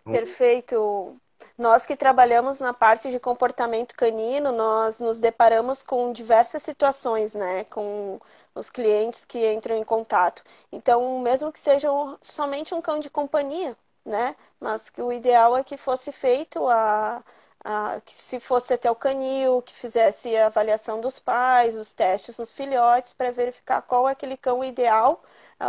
[0.05, 1.21] Perfeito.
[1.59, 7.65] Nós que trabalhamos na parte de comportamento canino, nós nos deparamos com diversas situações, né,
[7.65, 8.21] com
[8.55, 10.43] os clientes que entram em contato.
[10.73, 11.89] Então, mesmo que seja
[12.23, 17.23] somente um cão de companhia, né, mas que o ideal é que fosse feito a,
[17.65, 22.39] a que se fosse até o canil, que fizesse a avaliação dos pais, os testes
[22.39, 25.23] nos filhotes para verificar qual é aquele cão ideal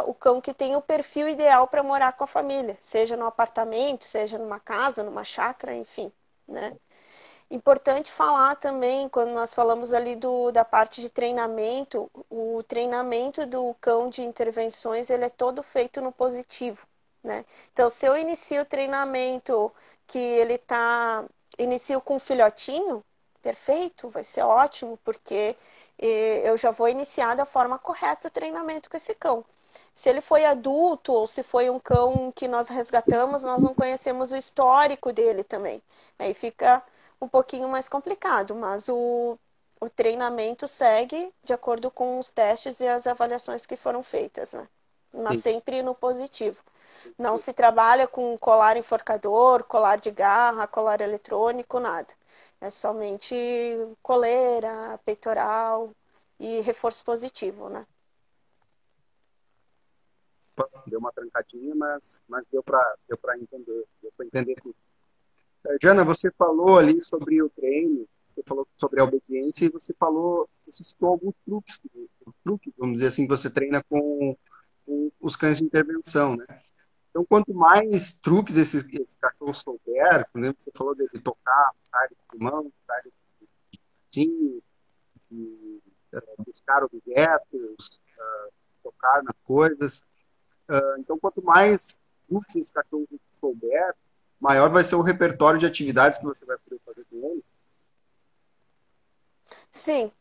[0.08, 4.04] o cão que tem o perfil ideal para morar com a família, seja no apartamento,
[4.06, 6.12] seja numa casa, numa chácara, enfim,
[6.47, 6.76] né?
[7.50, 13.73] Importante falar também, quando nós falamos ali do, da parte de treinamento, o treinamento do
[13.80, 16.86] cão de intervenções, ele é todo feito no positivo,
[17.23, 17.45] né?
[17.71, 19.71] Então, se eu inicio o treinamento
[20.06, 21.23] que ele está,
[21.58, 23.02] inicio com um filhotinho,
[23.41, 25.56] perfeito, vai ser ótimo, porque
[25.97, 29.45] eh, eu já vou iniciar da forma correta o treinamento com esse cão.
[29.97, 34.31] Se ele foi adulto ou se foi um cão que nós resgatamos, nós não conhecemos
[34.31, 35.81] o histórico dele também.
[36.19, 36.83] Aí fica
[37.19, 39.39] um pouquinho mais complicado, mas o,
[39.81, 44.67] o treinamento segue de acordo com os testes e as avaliações que foram feitas, né?
[45.13, 45.43] Mas Sim.
[45.43, 46.63] sempre no positivo.
[47.17, 52.13] Não se trabalha com colar enforcador, colar de garra, colar eletrônico, nada.
[52.62, 53.36] É somente
[54.03, 55.91] coleira, peitoral
[56.39, 57.86] e reforço positivo, né?
[60.88, 64.76] Deu uma trancadinha, mas, mas deu para deu entender, deu para entender tudo.
[65.65, 69.93] É, Jana, você falou ali sobre o treino, você falou sobre a obediência e você
[69.93, 71.80] falou, você citou alguns truques,
[72.43, 74.38] truques, vamos dizer assim, que você treina com,
[74.86, 76.46] com os cães de intervenção, né?
[77.10, 81.72] Então, quanto mais truques esse, esse cachorro souber, por exemplo, você falou de, de tocar,
[81.91, 83.12] área de mão, área
[84.12, 84.63] de, de,
[85.32, 85.82] de
[86.46, 90.02] buscar objetos, uh, tocar nas coisas,
[90.69, 93.08] Uh, então, quanto mais truques esse cachorro
[93.39, 93.95] souber,
[94.39, 97.43] maior vai ser o repertório de atividades que você vai poder fazer com ele.
[99.71, 100.12] Sim.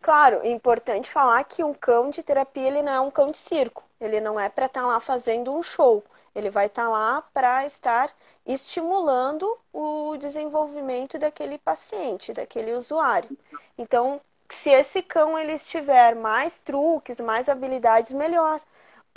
[0.00, 3.36] Claro, é importante falar que um cão de terapia ele não é um cão de
[3.36, 3.84] circo.
[4.00, 6.04] Ele não é para estar tá lá fazendo um show.
[6.34, 8.10] Ele vai estar tá lá para estar
[8.46, 13.36] estimulando o desenvolvimento daquele paciente, daquele usuário.
[13.76, 18.60] Então, se esse cão ele estiver mais truques, mais habilidades, melhor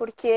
[0.02, 0.28] porque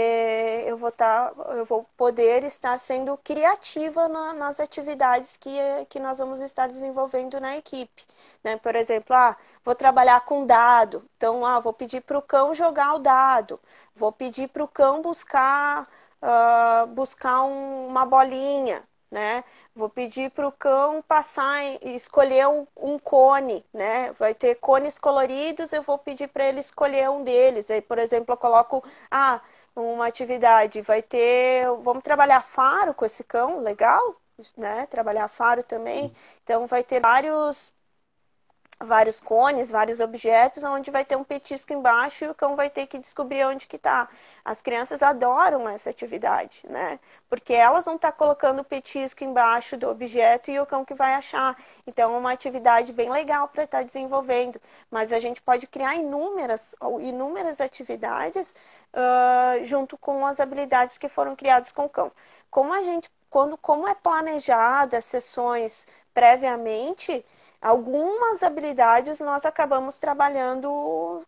[0.67, 5.57] eu vou estar, tá, eu vou poder estar sendo criativa na, nas atividades que,
[5.89, 8.05] que nós vamos estar desenvolvendo na equipe.
[8.45, 8.59] Né?
[8.59, 12.93] Por exemplo, ah, vou trabalhar com dado, então ah, vou pedir para o cão jogar
[12.95, 13.59] o dado,
[13.95, 15.89] vou pedir para o cão buscar,
[16.21, 19.45] uh, buscar um, uma bolinha, né?
[19.75, 24.13] Vou pedir para o cão passar e escolher um, um, cone, né?
[24.13, 27.71] Vai ter cones coloridos, eu vou pedir para ele escolher um deles.
[27.71, 29.41] Aí, por exemplo, eu coloco ah,
[29.75, 31.67] uma atividade, vai ter.
[31.81, 34.17] Vamos trabalhar faro com esse cão, legal?
[34.57, 34.87] Né?
[34.87, 36.13] Trabalhar faro também.
[36.43, 37.73] Então vai ter vários
[38.85, 42.87] vários cones, vários objetos, onde vai ter um petisco embaixo e o cão vai ter
[42.87, 44.09] que descobrir onde que está.
[44.45, 47.01] As crianças adoram essa atividade, né?
[47.29, 50.95] Porque elas vão estar tá colocando o petisco embaixo do objeto e o cão que
[50.95, 51.57] vai achar.
[51.87, 54.61] Então, é uma atividade bem legal para estar tá desenvolvendo.
[54.91, 58.55] Mas a gente pode criar inúmeras, inúmeras atividades
[58.93, 62.13] uh, junto com as habilidades que foram criadas com o cão.
[62.51, 67.25] Como a gente, quando, como é planejada as sessões previamente,
[67.65, 71.23] algumas habilidades nós acabamos trabalhando,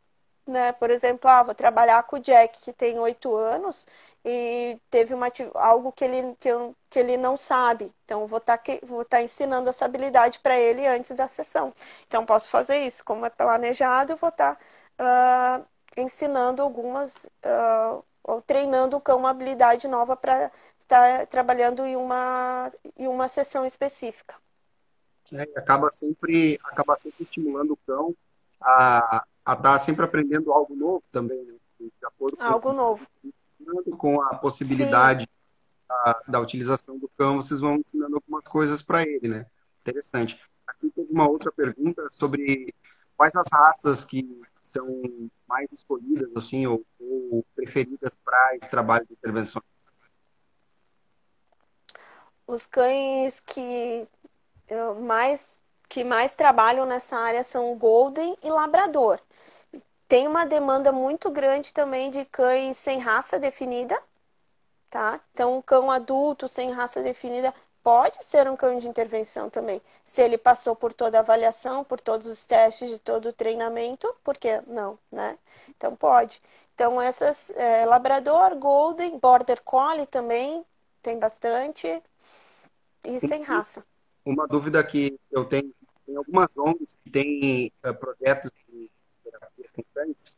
[0.47, 0.73] né?
[0.73, 3.87] Por exemplo, ah, vou trabalhar com o Jack, que tem oito anos,
[4.25, 7.95] e teve uma, algo que ele, que, eu, que ele não sabe.
[8.05, 11.73] Então, vou estar tá, vou tá ensinando essa habilidade para ele antes da sessão.
[12.07, 13.05] Então, posso fazer isso.
[13.05, 14.57] Como é planejado, vou estar
[14.97, 15.67] tá, uh,
[15.97, 21.97] ensinando algumas, uh, ou treinando o cão uma habilidade nova para estar tá trabalhando em
[21.97, 24.35] uma, em uma sessão específica
[25.31, 25.45] né?
[25.55, 28.15] E acaba sempre, acaba sempre estimulando o cão
[28.61, 31.55] a estar tá sempre aprendendo algo novo também, né?
[31.81, 33.07] De acordo com algo novo.
[33.99, 35.29] Com a possibilidade
[35.89, 39.47] da, da, utilização do cão, vocês vão ensinando algumas coisas para ele, né?
[39.81, 40.41] Interessante.
[40.67, 42.75] Aqui tem uma outra pergunta sobre
[43.17, 44.87] quais as raças que são
[45.47, 49.63] mais escolhidas, assim, ou, ou preferidas para esse trabalho de intervenção.
[52.47, 54.07] Os cães que
[55.01, 55.59] mais
[55.89, 59.21] que mais trabalham nessa área são Golden e Labrador.
[60.09, 64.01] Tem uma demanda muito grande também de cães sem raça definida,
[64.91, 65.21] tá?
[65.33, 69.81] Então, um cão adulto sem raça definida pode ser um cão de intervenção também.
[70.05, 74.13] Se ele passou por toda a avaliação, por todos os testes de todo o treinamento,
[74.25, 75.39] por que não, né?
[75.71, 76.43] Então, pode.
[76.75, 80.65] Então, essas, é, Labrador, Golden, Border Collie também,
[81.03, 82.03] tem bastante,
[83.05, 83.85] e sem raça
[84.27, 85.73] uma dúvida que eu tenho,
[86.05, 88.91] tem algumas ONGs que têm uh, projetos de
[89.23, 90.37] terapia com cães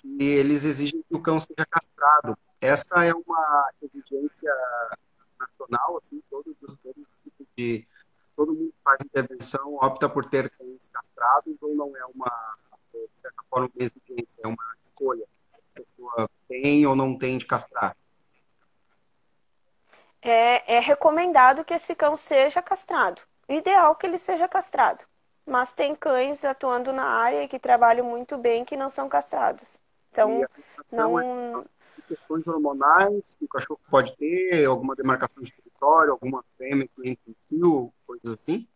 [0.00, 2.36] que eles exigem que o cão seja castrado.
[2.60, 4.52] Essa é uma exigência
[5.38, 6.78] nacional, assim, todos os
[7.22, 7.86] tipos de
[8.36, 12.56] todo mundo faz intervenção opta por ter cães castrados ou não é uma
[12.92, 15.24] de certa forma uma exigência, é uma escolha.
[15.52, 17.96] A pessoa tem ou não tem de castrar
[20.24, 23.22] é, é recomendado que esse cão seja castrado.
[23.48, 25.04] Ideal que ele seja castrado.
[25.46, 29.78] Mas tem cães atuando na área que trabalham muito bem que não são castrados.
[30.10, 30.46] Então,
[30.92, 31.20] não.
[31.20, 31.64] É
[32.06, 37.30] questões hormonais que o cachorro pode ter, alguma demarcação de território, alguma fêmea que entra
[37.30, 38.68] em fio, coisas assim?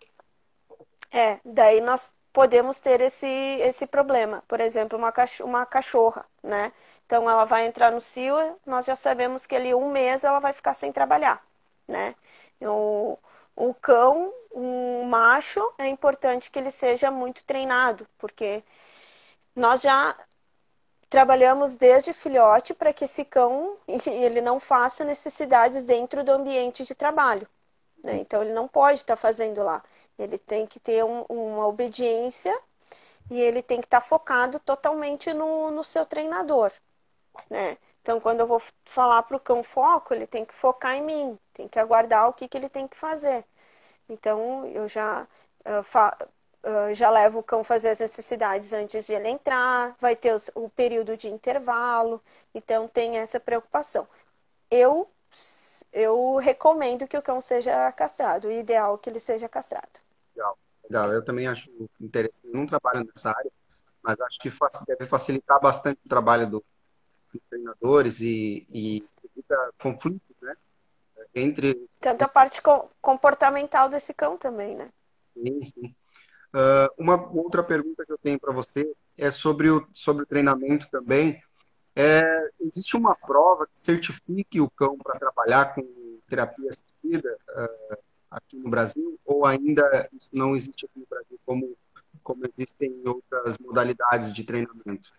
[1.10, 4.44] É, daí nós podemos ter esse, esse problema.
[4.46, 5.12] Por exemplo, uma,
[5.42, 6.72] uma cachorra, né?
[7.04, 10.52] Então ela vai entrar no cio, nós já sabemos que ali um mês ela vai
[10.52, 11.44] ficar sem trabalhar,
[11.88, 12.14] né?
[12.62, 13.18] O,
[13.56, 18.62] o cão, um macho, é importante que ele seja muito treinado, porque
[19.56, 20.16] nós já
[21.10, 26.94] trabalhamos desde filhote para que esse cão ele não faça necessidades dentro do ambiente de
[26.94, 27.48] trabalho.
[28.02, 28.18] Né?
[28.18, 29.82] Então ele não pode estar tá fazendo lá.
[30.18, 32.56] Ele tem que ter um, uma obediência
[33.30, 36.72] e ele tem que estar tá focado totalmente no, no seu treinador.
[37.50, 37.78] Né?
[38.02, 41.38] Então, quando eu vou falar para o cão foco, ele tem que focar em mim,
[41.52, 43.44] tem que aguardar o que, que ele tem que fazer.
[44.08, 45.26] Então, eu já,
[45.66, 46.16] uh, fa,
[46.64, 50.50] uh, já levo o cão fazer as necessidades antes de ele entrar, vai ter os,
[50.54, 52.22] o período de intervalo,
[52.54, 54.08] então tem essa preocupação.
[54.70, 55.10] Eu,
[55.92, 60.00] eu recomendo que o cão seja castrado, o ideal é que ele seja castrado.
[60.34, 61.12] Legal, legal.
[61.12, 61.70] Eu também acho
[62.00, 63.50] interessante, eu não trabalho nessa área,
[64.02, 64.52] mas acho que
[64.86, 66.64] deve facilitar bastante o trabalho do,
[67.32, 70.54] dos treinadores e, e evita conflitos, né?
[71.34, 71.88] Entre...
[72.00, 72.60] Tanto a parte
[73.00, 74.90] comportamental desse cão também, né?
[75.34, 75.94] Sim, sim.
[76.54, 80.88] Uh, uma outra pergunta que eu tenho para você é sobre o, sobre o treinamento
[80.90, 81.42] também.
[82.00, 85.82] É, existe uma prova que certifique o cão para trabalhar com
[86.28, 87.98] terapia assistida uh,
[88.30, 89.18] aqui no Brasil?
[89.24, 91.76] Ou ainda isso não existe aqui no Brasil como,
[92.22, 95.10] como existem em outras modalidades de treinamento?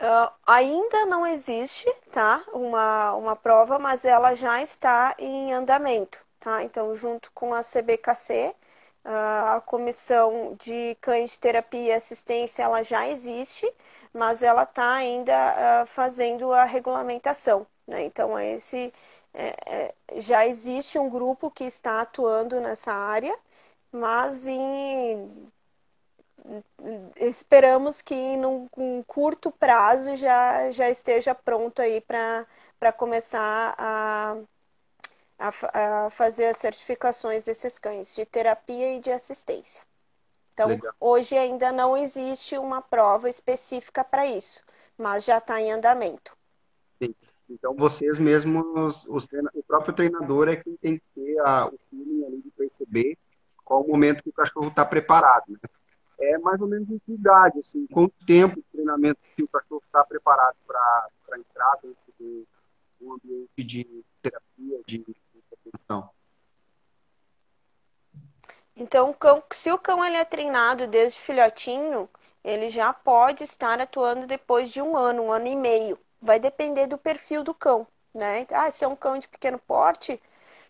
[0.00, 2.44] Uh, ainda não existe, tá?
[2.52, 6.62] Uma, uma prova, mas ela já está em andamento, tá?
[6.62, 8.54] Então, junto com a CBKC,
[9.04, 13.70] a Comissão de Cães de Terapia e Assistência, ela já existe,
[14.12, 18.04] mas ela está ainda fazendo a regulamentação, né?
[18.04, 18.92] Então, esse
[19.34, 23.36] é, é, já existe um grupo que está atuando nessa área,
[23.92, 25.50] mas em
[27.16, 34.36] esperamos que num, num curto prazo já, já esteja pronto aí para começar a,
[35.38, 39.82] a, a fazer as certificações desses cães de terapia e de assistência.
[40.52, 40.92] Então, Legal.
[40.98, 44.60] hoje ainda não existe uma prova específica para isso,
[44.96, 46.36] mas já está em andamento.
[47.00, 47.14] Sim.
[47.48, 52.24] Então, vocês mesmos, os o próprio treinador é quem tem que ter a, o feeling
[52.26, 53.16] ali de perceber
[53.64, 55.44] qual o momento que o cachorro está preparado.
[55.48, 55.58] Né?
[56.20, 59.82] É mais ou menos em que idade, assim, quanto tempo de treinamento que o cachorro
[59.86, 62.44] está preparado para entrar dentro de
[63.00, 65.04] um ambiente de terapia, de
[68.76, 72.08] Então, cão, se o cão ele é treinado desde filhotinho,
[72.44, 75.98] ele já pode estar atuando depois de um ano, um ano e meio.
[76.22, 78.46] Vai depender do perfil do cão, né?
[78.52, 80.20] Ah, se é um cão de pequeno porte,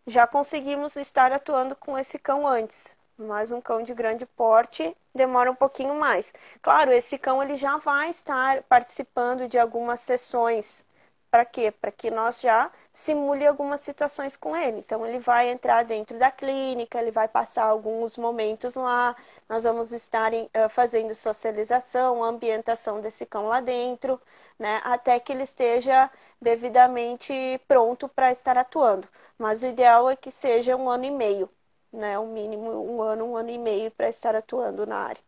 [0.06, 2.96] já conseguimos estar atuando com esse cão antes.
[3.18, 6.32] Mas um cão de grande porte demora um pouquinho mais.
[6.62, 10.86] Claro, esse cão ele já vai estar participando de algumas sessões
[11.30, 11.70] para quê?
[11.70, 14.78] Para que nós já simule algumas situações com ele.
[14.78, 19.14] Então, ele vai entrar dentro da clínica, ele vai passar alguns momentos lá,
[19.48, 24.20] nós vamos estar uh, fazendo socialização, ambientação desse cão lá dentro,
[24.58, 24.80] né?
[24.84, 26.10] Até que ele esteja
[26.40, 27.32] devidamente
[27.68, 29.08] pronto para estar atuando.
[29.38, 31.48] Mas o ideal é que seja um ano e meio,
[31.92, 32.18] né?
[32.18, 35.22] O mínimo um ano, um ano e meio para estar atuando na área.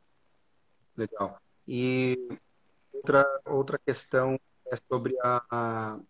[0.96, 1.40] Legal.
[1.66, 2.38] E
[2.92, 4.38] outra, outra questão
[4.70, 6.00] é sobre a,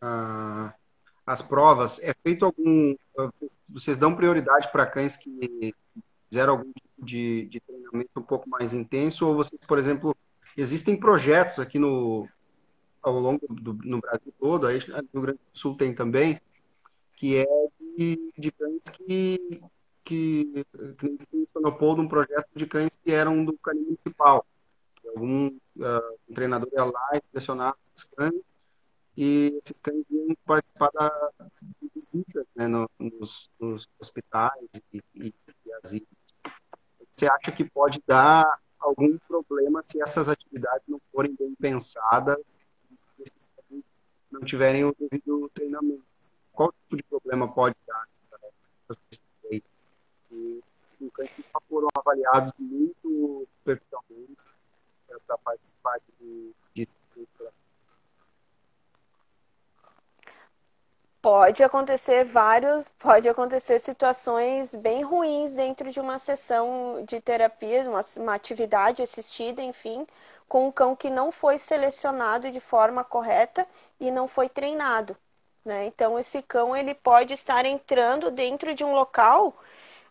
[0.00, 0.74] a,
[1.26, 2.00] as provas.
[2.02, 2.94] É feito algum.
[3.16, 5.74] Vocês, vocês dão prioridade para cães que
[6.28, 9.26] fizeram algum tipo de, de treinamento um pouco mais intenso?
[9.26, 10.16] Ou vocês, por exemplo,
[10.56, 12.28] existem projetos aqui no,
[13.02, 16.40] ao longo do no Brasil todo, aí no Rio Grande do Sul tem também,
[17.16, 17.46] que é
[17.96, 19.62] de, de cães que,
[20.04, 20.66] que,
[20.98, 24.44] que funcionou num projeto de cães que eram do canil municipal
[25.14, 28.54] algum uh, um treinador ia lá e selecionava esses cães
[29.16, 31.30] e esses cães iam participar da,
[31.80, 35.34] de visitas né, no, nos, nos, hospitais e, e,
[35.66, 36.08] e asilos.
[37.10, 38.44] Você acha que pode dar
[38.78, 42.60] algum problema se essas atividades não forem bem pensadas,
[43.10, 43.84] se esses cães
[44.30, 46.04] não tiverem o devido treinamento?
[46.52, 49.62] Qual tipo de problema pode dar nessas questões?
[50.32, 50.62] E,
[51.12, 54.43] cães que foram avaliados muito superficialmente
[55.26, 56.96] para participar de, disso?
[61.24, 68.02] Pode acontecer vários, pode acontecer situações bem ruins dentro de uma sessão de terapia, uma,
[68.18, 70.06] uma atividade assistida, enfim,
[70.46, 73.66] com um cão que não foi selecionado de forma correta
[73.98, 75.16] e não foi treinado.
[75.64, 75.86] Né?
[75.86, 79.56] Então, esse cão ele pode estar entrando dentro de um local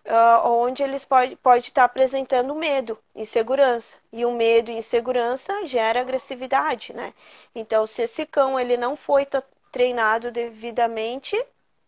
[0.05, 3.97] uh, onde eles pode, pode estar apresentando medo, insegurança.
[4.11, 7.13] E o medo e insegurança gera agressividade, né?
[7.55, 9.27] Então, se esse cão ele não foi
[9.71, 11.35] treinado devidamente,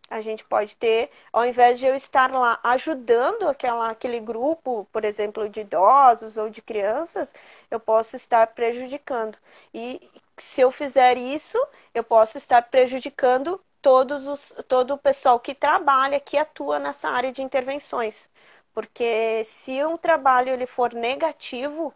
[0.10, 5.04] a gente pode ter, ao invés de eu estar lá ajudando aquela, aquele grupo, por
[5.04, 7.34] exemplo, de idosos ou de crianças,
[7.72, 9.38] eu posso estar prejudicando.
[9.74, 10.00] E
[10.38, 11.58] se eu fizer isso,
[11.94, 17.32] eu posso estar prejudicando todos os, todo o pessoal que trabalha, que atua nessa área
[17.32, 18.30] de intervenções.
[18.74, 21.94] Porque se um trabalho ele for negativo,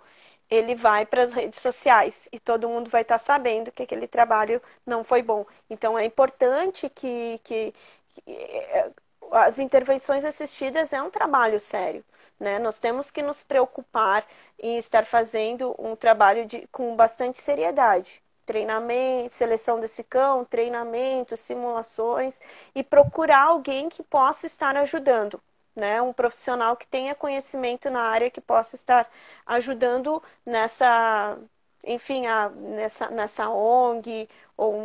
[0.50, 4.08] ele vai para as redes sociais e todo mundo vai estar tá sabendo que aquele
[4.08, 5.46] trabalho não foi bom.
[5.70, 7.74] Então é importante que, que,
[8.16, 8.92] que eh,
[9.32, 12.06] as intervenções assistidas é um trabalho sério.
[12.40, 12.60] Né?
[12.60, 14.26] Nós temos que nos preocupar
[14.60, 22.41] em estar fazendo um trabalho de, com bastante seriedade treinamento, seleção desse cão, treinamento, simulações
[22.74, 25.39] e procurar alguém que possa estar ajudando,
[25.76, 26.02] né?
[26.02, 29.08] Um profissional que tenha conhecimento na área que possa estar
[29.45, 31.38] ajudando nessa,
[31.84, 34.28] enfim, a, nessa, nessa ONG
[34.58, 34.82] ou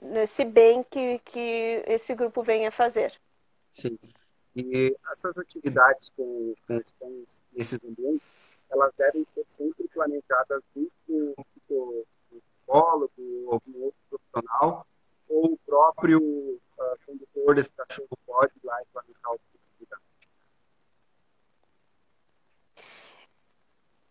[0.00, 3.12] nesse bem que, que esse grupo venha fazer.
[3.72, 3.98] Sim.
[4.54, 8.32] E essas atividades com, com os cães nesses ambientes,
[8.70, 11.36] elas devem ser sempre planejadas muito
[12.72, 13.12] psicólogo,
[13.50, 14.86] algum outro profissional,
[15.28, 19.40] ou o próprio uh, condutor desse cachorro pode ir lá e planejar o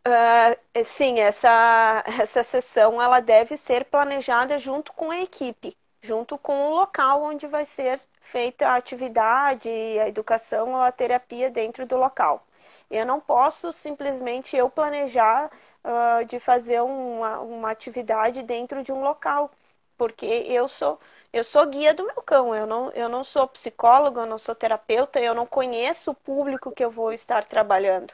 [0.03, 6.69] Uh, sim, essa, essa sessão ela deve ser planejada junto com a equipe, junto com
[6.69, 11.97] o local onde vai ser feita a atividade, a educação ou a terapia dentro do
[11.97, 12.43] local.
[12.89, 15.51] Eu não posso simplesmente eu planejar
[15.83, 19.51] uh, de fazer uma, uma atividade dentro de um local,
[19.97, 20.99] porque eu sou
[21.33, 24.53] eu sou guia do meu cão, eu não, eu não sou psicólogo, eu não sou
[24.53, 28.11] terapeuta, eu não conheço o público que eu vou estar trabalhando.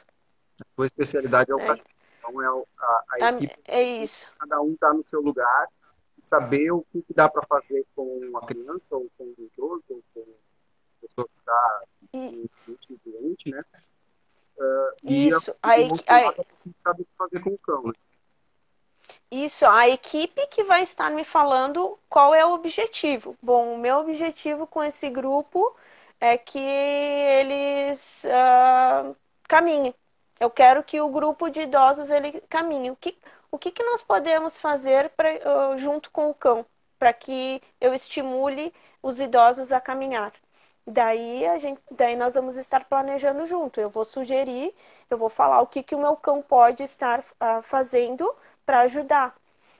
[0.60, 1.66] A sua especialidade é o é.
[1.66, 3.56] cachorro, então é a, a equipe.
[3.64, 4.30] É isso.
[4.38, 5.68] Cada um está no seu lugar
[6.16, 9.82] e saber o que, que dá para fazer com a criança, ou com o idoso,
[9.90, 10.24] ou com
[11.34, 11.82] está
[13.04, 13.64] doente, né?
[14.58, 16.34] Uh, Isso, a, a, a,
[16.78, 17.92] sabe fazer com o cão, né?
[19.30, 23.36] Isso, a equipe que vai estar me falando qual é o objetivo.
[23.42, 25.76] Bom, o meu objetivo com esse grupo
[26.20, 29.14] é que eles uh,
[29.46, 29.94] caminhem.
[30.40, 32.90] Eu quero que o grupo de idosos ele caminhe.
[32.90, 33.18] O que,
[33.50, 36.64] o que, que nós podemos fazer pra, uh, junto com o cão
[36.98, 40.32] para que eu estimule os idosos a caminhar?
[40.90, 43.80] Daí a gente, daí nós vamos estar planejando junto.
[43.80, 44.74] Eu vou sugerir,
[45.10, 48.34] eu vou falar o que, que o meu cão pode estar uh, fazendo
[48.64, 49.34] para ajudar.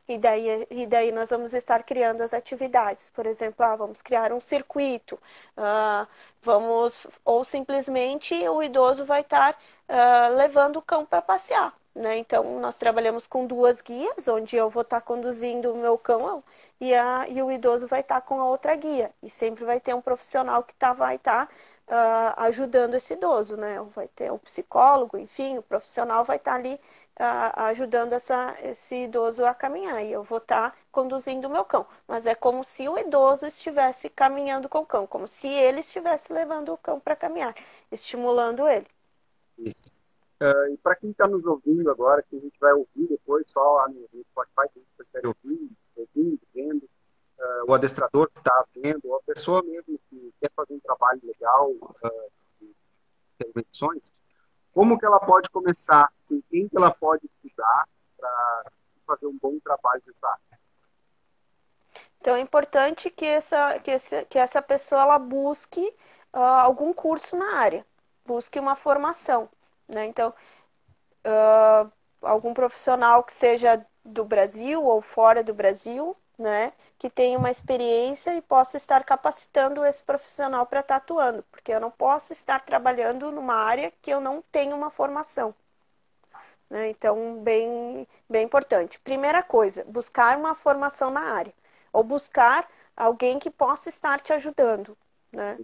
[0.08, 3.10] E daí, e daí nós vamos estar criando as atividades.
[3.10, 5.18] Por exemplo, ah, vamos criar um circuito,
[5.56, 6.06] ah,
[6.42, 9.56] vamos, ou simplesmente o idoso vai estar
[9.88, 11.74] ah, levando o cão para passear.
[11.94, 12.18] Né?
[12.18, 16.44] Então, nós trabalhamos com duas guias, onde eu vou estar conduzindo o meu cão
[16.80, 19.12] e, a, e o idoso vai estar com a outra guia.
[19.22, 21.48] E sempre vai ter um profissional que tá, vai estar
[21.88, 23.80] uh, ajudando esse idoso, né?
[23.94, 29.44] Vai ter um psicólogo, enfim, o profissional vai estar ali uh, ajudando essa, esse idoso
[29.44, 30.04] a caminhar.
[30.04, 31.86] E eu vou estar conduzindo o meu cão.
[32.06, 36.32] Mas é como se o idoso estivesse caminhando com o cão, como se ele estivesse
[36.32, 37.54] levando o cão para caminhar,
[37.90, 38.86] estimulando ele.
[39.58, 39.97] Isso.
[40.40, 43.60] Uh, e para quem está nos ouvindo agora, que a gente vai ouvir depois só
[43.60, 48.64] lá no Spotify, que a gente prefere ouvir, ouvindo, vendo, uh, o adestrador que está
[48.76, 52.30] vendo, ou a pessoa mesmo que quer fazer um trabalho legal uh,
[52.60, 52.72] de
[53.34, 54.12] intervenções,
[54.72, 58.72] como que ela pode começar, com quem que ela pode estudar para
[59.08, 60.60] fazer um bom trabalho nessa área?
[62.20, 65.92] Então é importante que essa, que essa, que essa pessoa ela busque
[66.32, 67.84] algum curso na área,
[68.24, 69.48] busque uma formação.
[69.88, 70.06] Né?
[70.06, 70.34] Então,
[71.26, 71.90] uh,
[72.22, 78.34] algum profissional que seja do Brasil ou fora do Brasil, né, que tenha uma experiência
[78.36, 83.32] e possa estar capacitando esse profissional para estar atuando, porque eu não posso estar trabalhando
[83.32, 85.54] numa área que eu não tenho uma formação.
[86.70, 86.90] Né?
[86.90, 89.00] Então, bem, bem importante.
[89.00, 91.54] Primeira coisa, buscar uma formação na área,
[91.92, 94.96] ou buscar alguém que possa estar te ajudando.
[95.32, 95.58] Né?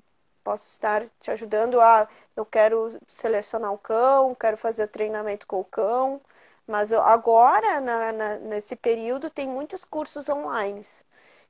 [0.45, 5.61] Posso estar te ajudando a eu quero selecionar o cão, quero fazer o treinamento com
[5.61, 6.21] o cão,
[6.67, 10.83] mas eu, agora na, na, nesse período tem muitos cursos online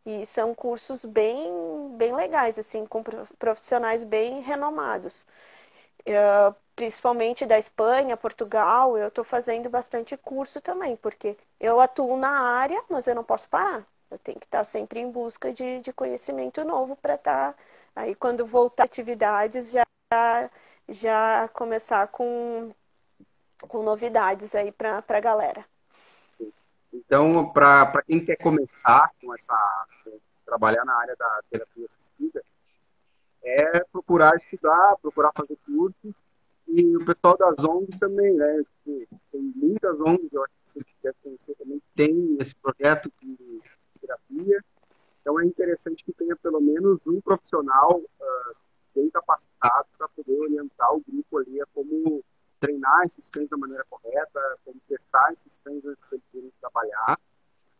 [0.06, 1.52] e são cursos bem
[1.96, 3.02] bem legais assim com
[3.38, 5.26] profissionais bem renomados.
[6.06, 12.30] Uh, principalmente da Espanha, Portugal, eu estou fazendo bastante curso também, porque eu atuo na
[12.30, 13.86] área, mas eu não posso parar.
[14.10, 17.56] Eu tenho que estar sempre em busca de, de conhecimento novo para estar
[17.94, 19.84] Aí quando voltar atividades já
[20.88, 22.72] já começar com,
[23.68, 25.64] com novidades aí para a galera.
[26.92, 29.86] Então, para quem quer começar com essa
[30.44, 32.44] trabalhar na área da terapia assistida,
[33.42, 36.22] é procurar estudar, procurar fazer cursos
[36.68, 38.62] e o pessoal das ONGs também, né?
[38.84, 43.60] Tipo, tem muitas ONGs, eu acho que você deve conhecer também, tem esse projeto de
[44.00, 44.64] terapia
[45.24, 48.56] então é interessante que tenha pelo menos um profissional uh,
[48.94, 52.22] bem capacitado para poder orientar o grupo ali a como
[52.60, 57.18] treinar esses cães da maneira correta, como testar esses cães antes de eles trabalhar,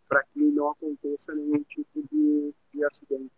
[0.09, 3.31] para que não aconteça nenhum tipo de, de acidente.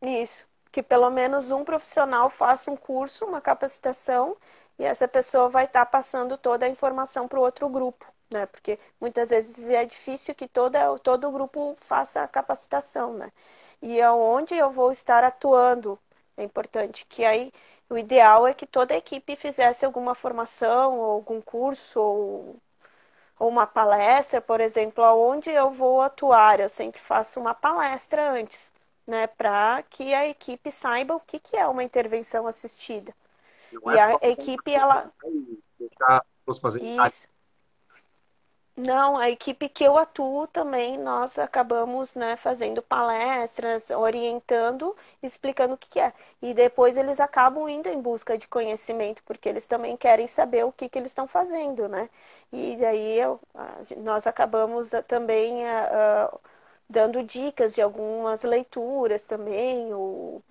[0.00, 4.34] Isso, que pelo menos um profissional faça um curso, uma capacitação,
[4.78, 8.46] e essa pessoa vai estar tá passando toda a informação para o outro grupo né?
[8.46, 13.30] Porque muitas vezes é difícil que toda, todo o grupo faça a capacitação, né?
[13.82, 15.98] E aonde eu vou estar atuando
[16.36, 17.52] é importante que aí
[17.88, 22.56] o ideal é que toda a equipe fizesse alguma formação ou algum curso ou,
[23.38, 26.60] ou uma palestra, por exemplo, aonde eu vou atuar.
[26.60, 28.72] Eu sempre faço uma palestra antes,
[29.06, 33.14] né, para que a equipe saiba o que, que é uma intervenção assistida.
[33.72, 35.12] Não e é a equipe ela
[35.78, 36.24] deixar
[36.60, 37.28] fazer Isso.
[38.76, 45.78] Não, a equipe que eu atuo também, nós acabamos né, fazendo palestras, orientando, explicando o
[45.78, 46.12] que, que, é.
[46.42, 50.72] E depois eles acabam indo em busca de conhecimento, porque eles também querem saber o
[50.72, 52.10] que, que eles estão fazendo, né?
[52.52, 53.40] E daí eu,
[53.98, 56.40] nós acabamos ah, também uh,
[56.88, 60.42] dando dicas de algumas leituras também, ou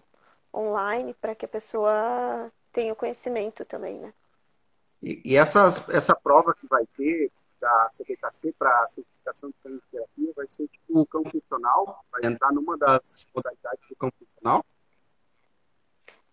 [0.53, 4.13] online, para que a pessoa tenha o conhecimento também, né?
[5.01, 7.29] E, e essas, essa prova que vai ter,
[7.63, 12.03] da CBKC para a certificação de terapia vai ser tipo o cão funcional?
[12.11, 14.65] Vai entrar numa das modalidades do cão funcional?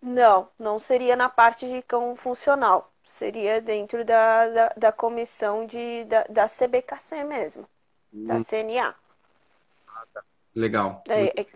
[0.03, 2.93] Não, não seria na parte de cão funcional.
[3.05, 7.69] Seria dentro da, da, da comissão de, da, da CBKC mesmo,
[8.13, 8.27] hum.
[8.27, 8.95] da CNA.
[9.87, 10.25] Ah, tá.
[10.55, 11.03] Legal.
[11.07, 11.47] É, é,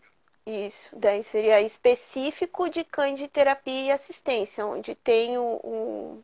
[0.47, 6.23] Isso, daí seria específico de cães de terapia e assistência, onde tem um,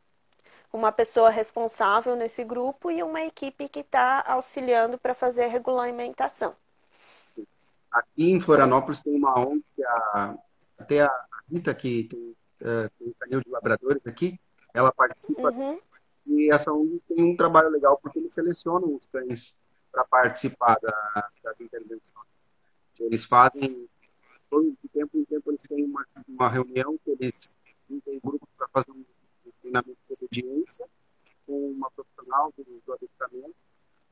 [0.73, 6.55] uma pessoa responsável nesse grupo e uma equipe que está auxiliando para fazer a regulamentação.
[7.91, 10.39] Aqui em Florianópolis tem uma ONG, que a,
[10.79, 14.39] até a Rita, que tem, uh, tem um canil de labradores aqui,
[14.73, 15.51] ela participa.
[15.51, 15.81] Uhum.
[16.27, 19.57] E essa ONG tem um trabalho legal, porque eles selecionam os cães
[19.91, 22.31] para participar da, das intervenções.
[23.01, 23.89] Eles fazem,
[24.49, 27.57] todo de tempo em tempo, eles têm uma, uma reunião que eles
[28.05, 29.03] têm grupos para fazer um
[29.61, 30.87] treinamento de obediência
[31.47, 33.55] com uma profissional do, do adestramento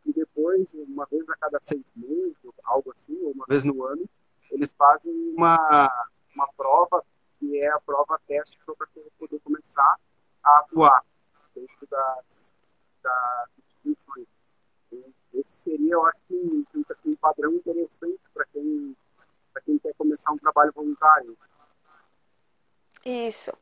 [0.06, 4.08] e depois, uma vez a cada seis meses, algo assim, ou uma vez no ano,
[4.50, 5.90] eles fazem uma,
[6.34, 7.04] uma prova,
[7.38, 8.74] que é a prova teste para
[9.18, 9.96] poder começar
[10.42, 11.04] a atuar
[11.54, 12.52] dentro das,
[13.02, 13.48] das
[13.84, 14.26] instituições.
[15.34, 16.64] Esse seria, eu acho um,
[17.04, 18.96] um padrão interessante para quem,
[19.64, 21.36] quem quer começar um trabalho voluntário.
[23.04, 23.52] Isso.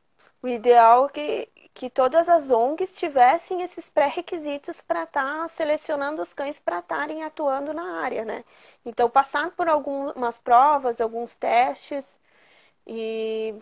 [0.42, 6.22] O ideal é que, que todas as ONGs tivessem esses pré-requisitos para estar tá selecionando
[6.22, 8.44] os cães para estarem atuando na área, né?
[8.84, 12.18] Então, passar por algumas provas, alguns testes
[12.86, 13.54] e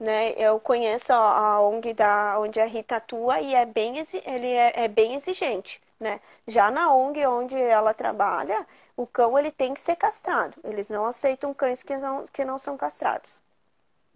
[0.00, 3.94] né, eu conheço a ONG da onde a Rita atua e é bem
[4.24, 6.20] ele é, é bem exigente, né?
[6.46, 8.66] Já na ONG onde ela trabalha,
[8.96, 10.56] o cão ele tem que ser castrado.
[10.64, 13.42] Eles não aceitam cães que não, que não são castrados.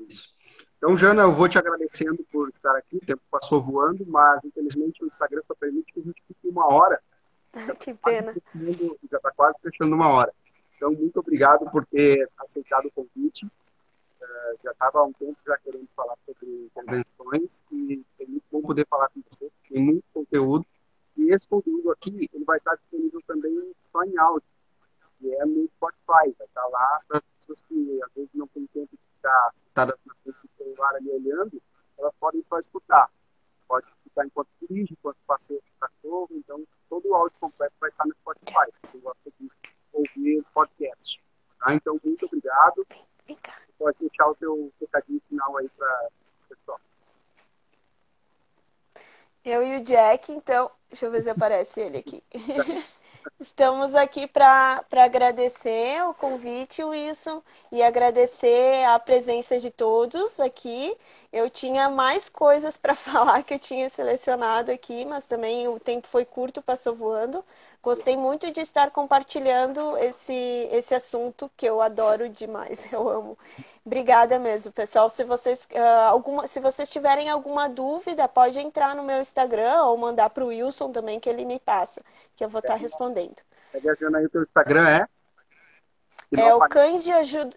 [0.00, 0.35] Isso.
[0.76, 2.96] Então, Jana, eu vou te agradecendo por estar aqui.
[2.96, 6.66] O tempo passou voando, mas infelizmente o Instagram só permite que a gente fique uma
[6.66, 7.00] hora.
[7.80, 8.34] que pena.
[9.10, 10.32] Já está quase fechando uma hora.
[10.76, 13.46] Então, muito obrigado por ter aceitado o convite.
[13.46, 18.60] Uh, já estava há um tempo já querendo falar sobre convenções e é muito bom
[18.60, 19.50] poder falar com você.
[19.68, 20.66] Tem muito conteúdo.
[21.16, 24.48] E esse conteúdo aqui ele vai estar disponível também só em áudio,
[25.18, 26.34] que é no Spotify.
[26.38, 30.00] Vai estar lá para as pessoas que às vezes não têm tempo de ficar sentadas
[30.06, 31.62] na frente do celular ali olhando,
[31.98, 33.10] elas podem só escutar.
[33.66, 37.90] Pode escutar enquanto dirige, enquanto passeia com o cachorro, então todo o áudio completo vai
[37.90, 39.50] estar no Spotify, se gosta de
[39.92, 41.22] ouvir podcast.
[41.58, 41.74] Tá?
[41.74, 42.86] Então, muito obrigado.
[43.26, 46.80] Você pode deixar o seu recadinho final aí para o pessoal.
[49.44, 52.22] Eu e o Jack, então, deixa eu ver se aparece ele aqui.
[53.40, 60.96] Estamos aqui para agradecer o convite, Wilson, e agradecer a presença de todos aqui.
[61.32, 66.06] Eu tinha mais coisas para falar que eu tinha selecionado aqui, mas também o tempo
[66.06, 67.44] foi curto, passou voando.
[67.82, 73.38] Gostei muito de estar compartilhando esse, esse assunto que eu adoro demais, eu amo.
[73.84, 75.08] Obrigada mesmo, pessoal.
[75.08, 79.96] Se vocês, uh, alguma, se vocês tiverem alguma dúvida, pode entrar no meu Instagram ou
[79.96, 82.02] mandar para o Wilson também, que ele me passa,
[82.34, 83.15] que eu vou estar tá respondendo.
[83.72, 85.08] Tá viajando aí o teu Instagram, é?
[86.36, 87.56] É o Cães de Ajuda,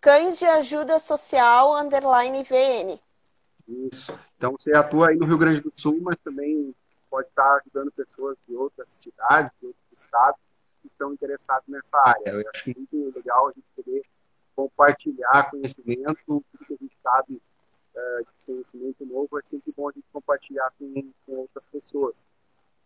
[0.00, 3.00] Cães de Ajuda Social, underline VN.
[3.68, 4.18] Isso.
[4.36, 6.74] Então você atua aí no Rio Grande do Sul, mas também
[7.10, 10.40] pode estar ajudando pessoas de outras cidades, de outros estados
[10.80, 12.30] que estão interessados nessa área.
[12.30, 14.02] Eu acho muito legal a gente poder
[14.56, 17.42] compartilhar conhecimento, tudo que a gente sabe
[17.94, 22.26] uh, de conhecimento novo, é sempre bom a gente compartilhar com, com outras pessoas.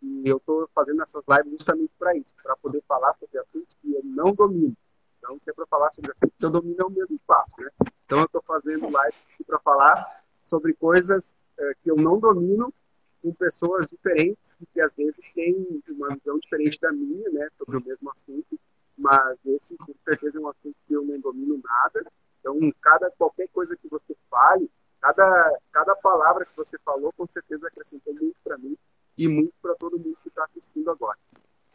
[0.04, 3.92] E eu estou fazendo essas lives justamente para isso, para poder falar sobre assuntos que
[3.92, 4.76] eu não domino.
[5.18, 7.70] Então, se é para falar sobre assuntos que eu domino, é o mesmo espaço, né?
[8.04, 12.72] Então, eu estou fazendo lives para falar sobre coisas uh, que eu não domino
[13.22, 17.82] com pessoas diferentes que às vezes têm uma visão diferente da minha, né, sobre o
[17.82, 18.60] mesmo assunto,
[18.98, 22.06] mas esse com certeza é um assunto que eu não domino nada.
[22.40, 24.70] Então, cada qualquer coisa que você fale,
[25.04, 28.74] cada cada palavra que você falou, com certeza acrescentou muito para mim
[29.18, 31.18] e muito para todo mundo que está assistindo agora.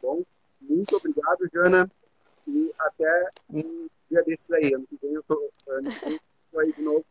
[0.01, 0.23] Bom,
[0.59, 1.89] muito obrigado, Jana,
[2.47, 4.73] e até um dia desses aí.
[4.73, 5.51] Ano que vem eu estou
[6.57, 7.05] aí de novo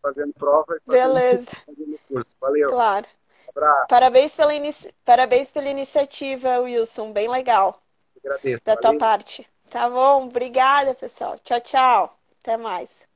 [0.00, 1.50] fazendo prova e fazendo, Beleza.
[1.66, 2.36] fazendo curso.
[2.40, 2.68] Valeu.
[2.68, 3.06] Claro.
[3.48, 3.86] Abraço.
[3.88, 4.94] Parabéns pela, inici...
[5.04, 7.12] Parabéns pela iniciativa, Wilson.
[7.12, 7.82] Bem legal.
[8.22, 8.64] Agradeço.
[8.64, 8.90] Da valeu.
[8.90, 9.48] tua parte.
[9.68, 10.26] Tá bom?
[10.26, 11.36] Obrigada, pessoal.
[11.38, 12.18] Tchau, tchau.
[12.40, 13.08] Até mais.